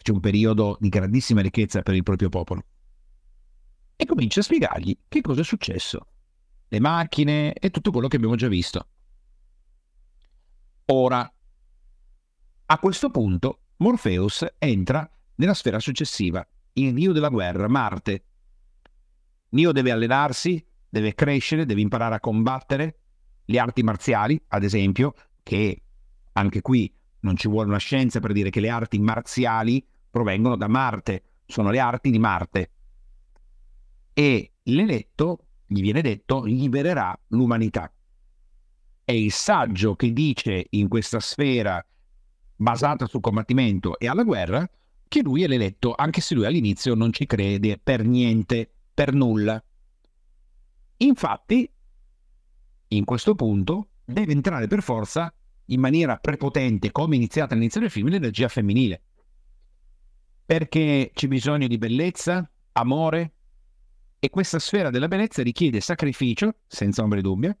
[0.00, 2.64] c'è un periodo di grandissima ricchezza per il proprio popolo.
[3.96, 6.06] E comincia a spiegargli che cosa è successo,
[6.68, 8.86] le macchine e tutto quello che abbiamo già visto.
[10.86, 11.30] Ora,
[12.66, 18.24] a questo punto, Morpheus entra nella sfera successiva, il dio della guerra, Marte.
[19.50, 23.00] Nio deve allenarsi, deve crescere, deve imparare a combattere
[23.46, 25.85] le arti marziali, ad esempio, che
[26.36, 30.68] anche qui non ci vuole una scienza per dire che le arti marziali provengono da
[30.68, 32.70] Marte, sono le arti di Marte.
[34.12, 37.90] E l'eletto, gli viene detto, libererà l'umanità.
[39.04, 41.84] È il saggio che dice in questa sfera
[42.54, 44.68] basata sul combattimento e alla guerra
[45.08, 49.62] che lui è l'eletto, anche se lui all'inizio non ci crede per niente, per nulla.
[50.98, 51.70] Infatti,
[52.88, 55.32] in questo punto deve entrare per forza
[55.66, 59.02] in maniera prepotente, come iniziata all'inizio del film, l'energia femminile.
[60.44, 63.32] Perché c'è bisogno di bellezza, amore,
[64.18, 67.56] e questa sfera della bellezza richiede sacrificio, senza ombra di dubbio,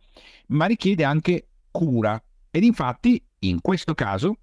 [0.48, 2.22] ma richiede anche cura.
[2.50, 4.38] Ed infatti, in questo caso,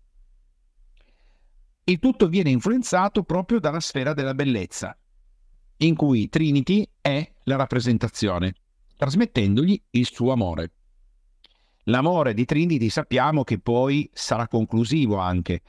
[1.86, 4.98] il tutto viene influenzato proprio dalla sfera della bellezza,
[5.78, 8.56] in cui Trinity è la rappresentazione
[9.04, 10.72] trasmettendogli il suo amore.
[11.86, 15.62] L'amore di Trinity sappiamo che poi sarà conclusivo anche.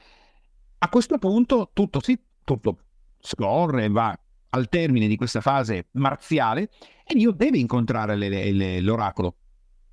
[0.77, 2.77] A questo punto tutto, si, tutto
[3.19, 4.17] scorre, va
[4.49, 6.69] al termine di questa fase marziale
[7.05, 9.35] e Dio deve incontrare le, le, l'oracolo.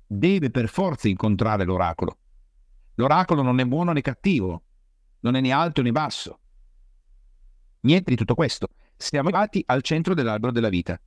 [0.07, 2.17] Deve per forza incontrare l'oracolo.
[2.95, 4.63] L'oracolo non è buono né cattivo,
[5.21, 6.39] non è né alto né basso.
[7.81, 8.67] Niente di tutto questo.
[8.95, 10.99] Siamo arrivati al centro dell'albero della vita.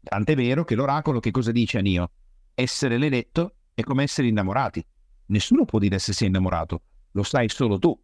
[0.00, 2.10] Tant'è vero che l'oracolo che cosa dice a Nio?
[2.54, 4.84] Essere l'eletto è come essere innamorati.
[5.26, 7.94] Nessuno può dire se sei innamorato, lo sai solo tu.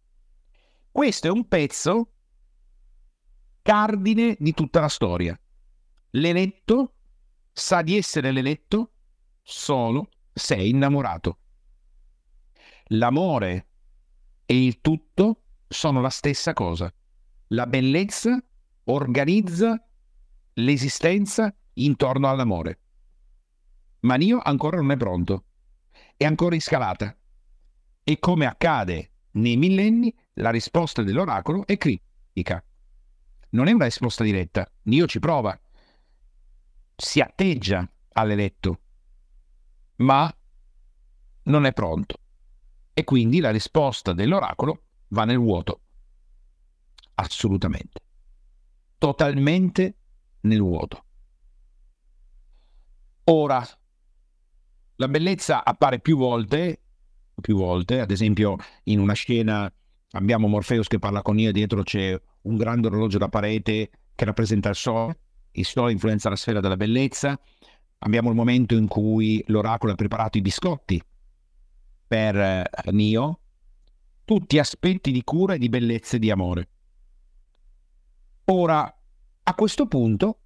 [0.91, 2.11] Questo è un pezzo
[3.63, 5.37] cardine di tutta la storia.
[6.11, 6.93] L'eletto
[7.51, 8.91] sa di essere l'eletto
[9.41, 11.39] solo se è innamorato.
[12.89, 13.67] L'amore
[14.45, 16.93] e il tutto sono la stessa cosa.
[17.47, 18.39] La bellezza
[18.83, 19.83] organizza
[20.53, 22.79] l'esistenza intorno all'amore.
[24.01, 25.45] Ma Nio ancora non è pronto,
[26.15, 27.15] è ancora in scalata.
[28.03, 32.63] E come accade nei millenni, la risposta dell'oracolo è critica.
[33.49, 35.59] Non è una risposta diretta, Nio ci prova,
[36.95, 38.79] si atteggia all'eletto,
[39.97, 40.33] ma
[41.43, 42.17] non è pronto.
[42.93, 45.81] E quindi la risposta dell'oracolo va nel vuoto.
[47.15, 48.01] Assolutamente.
[48.97, 49.97] Totalmente
[50.41, 51.05] nel vuoto.
[53.25, 53.65] Ora,
[54.97, 56.81] La bellezza appare più volte,
[57.41, 59.71] più volte, ad esempio in una scena
[60.11, 64.69] abbiamo Morpheus che parla con Io dietro c'è un grande orologio da parete che rappresenta
[64.69, 65.19] il sole,
[65.51, 67.39] il sole influenza la sfera della bellezza,
[67.99, 71.01] abbiamo il momento in cui l'oracolo ha preparato i biscotti
[72.05, 73.39] per eh, Nio,
[74.25, 76.69] tutti aspetti di cura e di bellezza e di amore.
[78.45, 78.83] Ora,
[79.43, 80.39] a questo punto,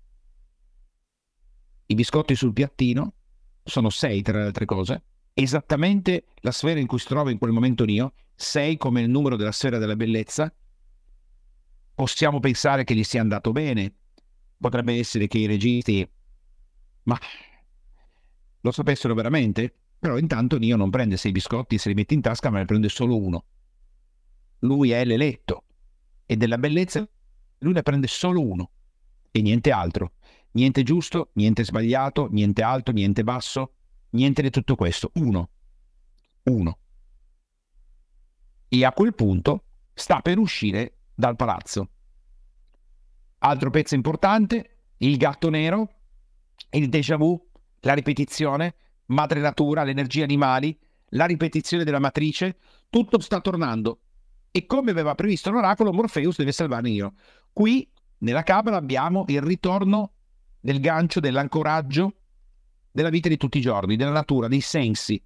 [1.87, 3.13] i biscotti sul piattino
[3.68, 5.03] sono sei tra le altre cose,
[5.34, 9.36] esattamente la sfera in cui si trova in quel momento Nio, sei come il numero
[9.36, 10.51] della sfera della bellezza.
[11.93, 13.93] Possiamo pensare che gli sia andato bene,
[14.57, 16.07] potrebbe essere che i registi,
[17.03, 17.20] ma
[18.61, 19.74] lo sapessero veramente?
[19.99, 22.89] Però intanto Nio non prende sei biscotti se li mette in tasca, ma ne prende
[22.89, 23.45] solo uno.
[24.59, 25.63] Lui è l'eletto
[26.26, 27.07] e della bellezza
[27.59, 28.70] lui ne prende solo uno
[29.32, 30.11] e niente altro.
[30.51, 33.73] Niente giusto, niente sbagliato, niente alto, niente basso,
[34.11, 35.11] niente di tutto questo.
[35.15, 35.49] Uno.
[36.43, 36.79] Uno.
[38.69, 41.89] E a quel punto sta per uscire dal palazzo.
[43.39, 45.89] Altro pezzo importante, il gatto nero,
[46.71, 47.39] il déjà vu,
[47.81, 48.75] la ripetizione,
[49.07, 50.77] madre natura, le energie animali,
[51.11, 52.57] la ripetizione della matrice,
[52.89, 54.01] tutto sta tornando.
[54.51, 57.13] E come aveva previsto l'oracolo, Morpheus deve salvare Neo.
[57.53, 57.89] Qui,
[58.19, 60.13] nella Cabala, abbiamo il ritorno
[60.68, 62.13] del gancio, dell'ancoraggio
[62.91, 65.22] della vita di tutti i giorni, della natura, dei sensi.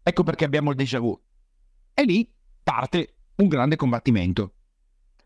[0.00, 1.20] Ecco perché abbiamo il déjà vu.
[1.92, 2.30] E lì
[2.62, 4.52] parte un grande combattimento.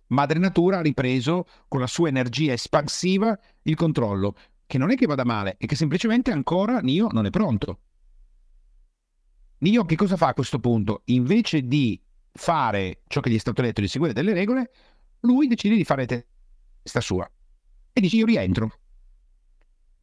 [0.06, 4.34] Madre Natura ha ripreso con la sua energia espansiva il controllo,
[4.66, 7.80] che non è che vada male, è che semplicemente ancora Nio non è pronto.
[9.58, 11.02] Nio che cosa fa a questo punto?
[11.06, 12.00] Invece di
[12.32, 14.70] fare ciò che gli è stato detto di seguire delle regole,
[15.20, 17.30] lui decide di fare testa sua
[17.92, 18.80] e dice io rientro.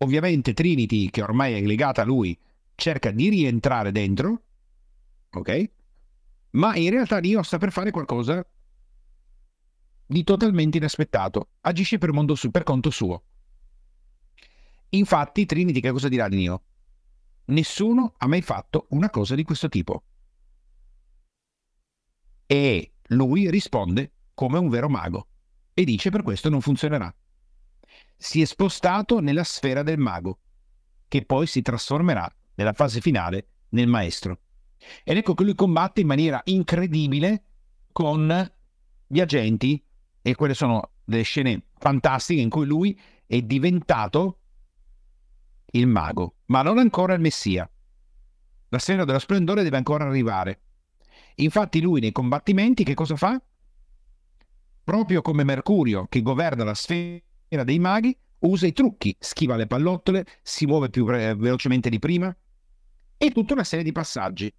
[0.01, 2.37] Ovviamente Trinity, che ormai è legata a lui,
[2.75, 4.43] cerca di rientrare dentro,
[5.31, 5.71] ok?
[6.51, 8.45] Ma in realtà Nio sta per fare qualcosa
[10.05, 11.49] di totalmente inaspettato.
[11.61, 13.23] Agisce per, su, per conto suo.
[14.89, 16.63] Infatti, Trinity che cosa dirà di Nio?
[17.45, 20.03] Nessuno ha mai fatto una cosa di questo tipo.
[22.45, 25.27] E lui risponde come un vero mago
[25.73, 27.13] e dice per questo non funzionerà.
[28.22, 30.39] Si è spostato nella sfera del mago,
[31.07, 34.41] che poi si trasformerà nella fase finale nel maestro.
[35.05, 37.43] Ed ecco che lui combatte in maniera incredibile
[37.93, 38.51] con
[39.07, 39.82] gli agenti
[40.22, 44.39] e quelle sono delle scene fantastiche in cui lui è diventato
[45.72, 47.72] il mago, ma non ancora il messia.
[48.67, 50.63] La sfera dello splendore deve ancora arrivare.
[51.36, 53.41] Infatti lui nei combattimenti che cosa fa?
[54.84, 60.25] Proprio come Mercurio che governa la sfera dei maghi, usa i trucchi, schiva le pallottole,
[60.41, 62.35] si muove più velocemente di prima
[63.17, 64.53] e tutta una serie di passaggi.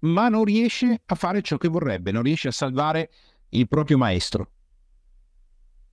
[0.00, 3.10] Ma non riesce a fare ciò che vorrebbe, non riesce a salvare
[3.50, 4.50] il proprio maestro.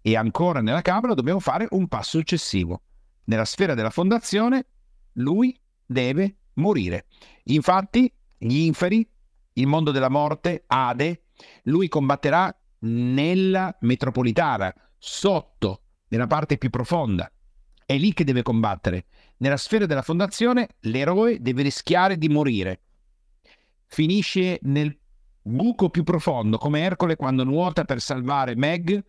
[0.02, 2.82] E ancora nella Cabala dobbiamo fare un passo successivo
[3.26, 4.66] nella sfera della fondazione,
[5.14, 7.06] lui deve morire.
[7.46, 9.08] Infatti, gli inferi,
[9.54, 11.24] il mondo della morte, Ade,
[11.64, 15.82] lui combatterà nella metropolitana, sotto,
[16.16, 17.32] nella parte più profonda.
[17.86, 19.06] È lì che deve combattere.
[19.38, 22.82] Nella sfera della fondazione, l'eroe deve rischiare di morire.
[23.86, 24.98] Finisce nel
[25.42, 29.04] buco più profondo, come Ercole quando nuota per salvare Meg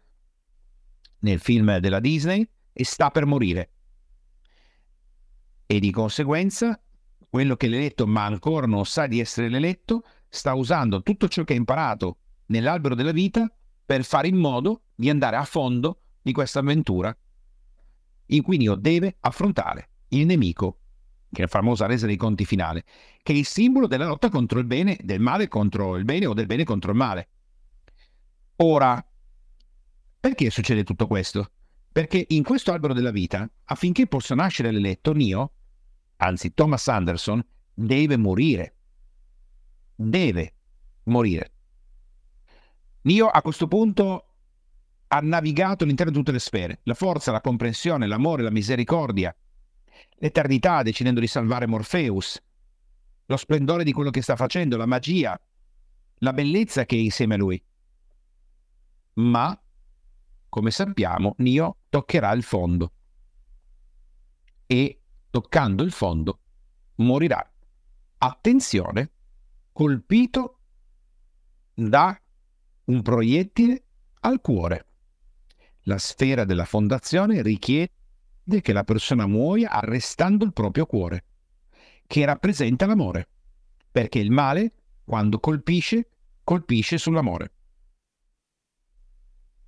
[1.20, 3.70] nel film della Disney e sta per morire
[5.66, 6.80] e di conseguenza
[7.28, 11.54] quello che l'eletto ma ancora non sa di essere l'eletto sta usando tutto ciò che
[11.54, 13.50] ha imparato nell'albero della vita
[13.84, 17.16] per fare in modo di andare a fondo di questa avventura
[18.26, 20.80] in cui Neo deve affrontare il nemico,
[21.30, 22.82] che è la famosa resa dei conti finale,
[23.22, 26.34] che è il simbolo della lotta contro il bene, del male contro il bene o
[26.34, 27.28] del bene contro il male.
[28.56, 29.08] Ora,
[30.18, 31.48] perché succede tutto questo?
[31.92, 35.52] Perché in questo albero della vita, affinché possa nascere l'eletto, Neo
[36.16, 37.40] anzi Thomas Anderson,
[37.72, 38.74] deve morire.
[39.94, 40.54] Deve
[41.04, 41.52] morire.
[43.02, 44.25] Nio a questo punto
[45.08, 49.34] ha navigato all'interno di tutte le sfere, la forza, la comprensione, l'amore, la misericordia,
[50.18, 52.42] l'eternità decidendo di salvare Morpheus,
[53.26, 55.38] lo splendore di quello che sta facendo, la magia,
[56.18, 57.62] la bellezza che è insieme a lui.
[59.14, 59.58] Ma,
[60.48, 62.92] come sappiamo, Nio toccherà il fondo
[64.66, 65.00] e
[65.30, 66.40] toccando il fondo,
[66.96, 67.48] morirà.
[68.18, 69.10] Attenzione,
[69.72, 70.58] colpito
[71.74, 72.18] da
[72.84, 73.84] un proiettile
[74.20, 74.86] al cuore.
[75.88, 77.92] La sfera della fondazione richiede
[78.60, 81.24] che la persona muoia arrestando il proprio cuore.
[82.06, 83.28] che rappresenta l'amore,
[83.90, 84.74] perché il male,
[85.04, 86.08] quando colpisce,
[86.44, 87.52] colpisce sull'amore.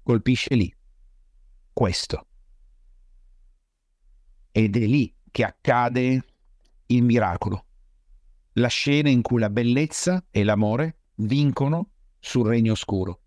[0.05, 0.73] Colpisce lì.
[1.73, 2.27] Questo.
[4.53, 6.25] Ed è lì che accade
[6.87, 7.67] il miracolo.
[8.55, 11.91] La scena in cui la bellezza e l'amore vincono
[12.21, 13.21] sul regno oscuro.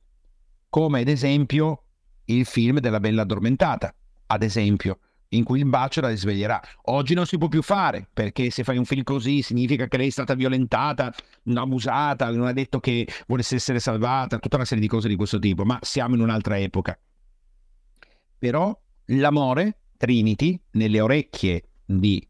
[0.70, 1.91] Come ad esempio
[2.32, 3.94] il film della bella addormentata,
[4.28, 6.62] ad esempio, in cui il bacio la risveglierà.
[6.86, 10.08] Oggi non si può più fare, perché se fai un film così significa che lei
[10.08, 11.14] è stata violentata,
[11.54, 15.40] abusata, non ha detto che volesse essere salvata, tutta una serie di cose di questo
[15.40, 16.98] tipo, ma siamo in un'altra epoca.
[18.38, 22.28] Però l'amore, Trinity, nelle orecchie di,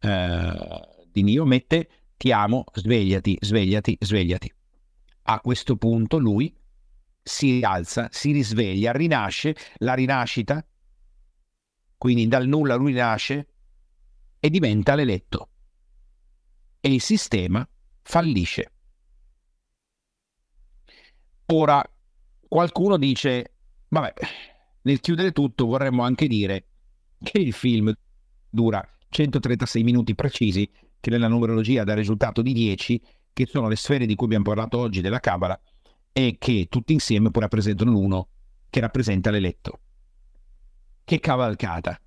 [0.00, 0.80] eh,
[1.10, 4.52] di Nio mette ti amo, svegliati, svegliati, svegliati.
[5.28, 6.54] A questo punto lui
[7.28, 10.64] si alza, si risveglia, rinasce, la rinascita
[11.98, 13.48] quindi dal nulla lui nasce
[14.38, 15.48] e diventa l'eletto.
[16.80, 17.66] E il sistema
[18.02, 18.72] fallisce.
[21.46, 21.82] Ora,
[22.46, 23.54] qualcuno dice,
[23.88, 24.12] vabbè,
[24.82, 26.66] nel chiudere tutto vorremmo anche dire
[27.22, 27.92] che il film
[28.48, 30.70] dura 136 minuti precisi,
[31.00, 33.02] che nella numerologia dà risultato di 10,
[33.32, 35.58] che sono le sfere di cui abbiamo parlato oggi della Cabala,
[36.18, 38.28] e che tutti insieme poi rappresentano uno
[38.70, 39.80] che rappresenta l'eletto.
[41.04, 42.00] Che cavalcata!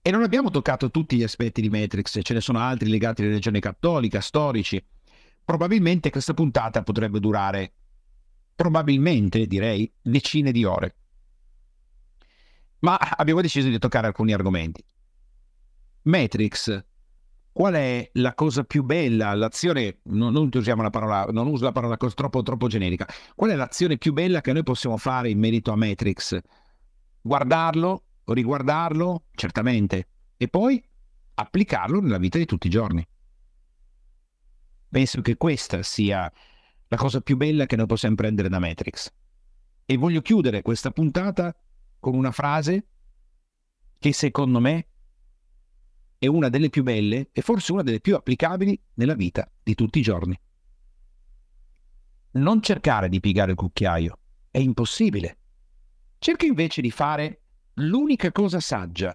[0.00, 3.30] E non abbiamo toccato tutti gli aspetti di Matrix, ce ne sono altri legati alla
[3.30, 4.80] religione cattolica, storici.
[5.44, 7.72] Probabilmente questa puntata potrebbe durare,
[8.54, 10.94] probabilmente direi, decine di ore.
[12.78, 14.84] Ma abbiamo deciso di toccare alcuni argomenti.
[16.02, 16.84] Matrix,
[17.54, 21.72] qual è la cosa più bella, l'azione, non, non usiamo la parola, non uso la
[21.72, 25.70] parola troppo, troppo generica, qual è l'azione più bella che noi possiamo fare in merito
[25.70, 26.40] a Matrix?
[27.26, 30.82] guardarlo, riguardarlo, certamente, e poi
[31.36, 33.06] applicarlo nella vita di tutti i giorni.
[34.90, 36.30] Penso che questa sia
[36.86, 39.10] la cosa più bella che noi possiamo prendere da Matrix.
[39.86, 41.56] E voglio chiudere questa puntata
[41.98, 42.88] con una frase
[43.98, 44.88] che secondo me
[46.24, 49.98] è una delle più belle e forse una delle più applicabili nella vita di tutti
[49.98, 50.38] i giorni.
[52.32, 54.18] Non cercare di piegare il cucchiaio,
[54.50, 55.38] è impossibile.
[56.18, 57.42] Cerca invece di fare
[57.74, 59.14] l'unica cosa saggia,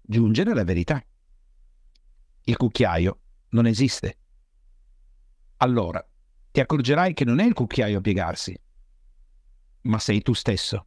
[0.00, 1.04] giungere alla verità.
[2.44, 3.20] Il cucchiaio
[3.50, 4.16] non esiste.
[5.58, 6.04] Allora,
[6.50, 8.58] ti accorgerai che non è il cucchiaio a piegarsi,
[9.82, 10.86] ma sei tu stesso.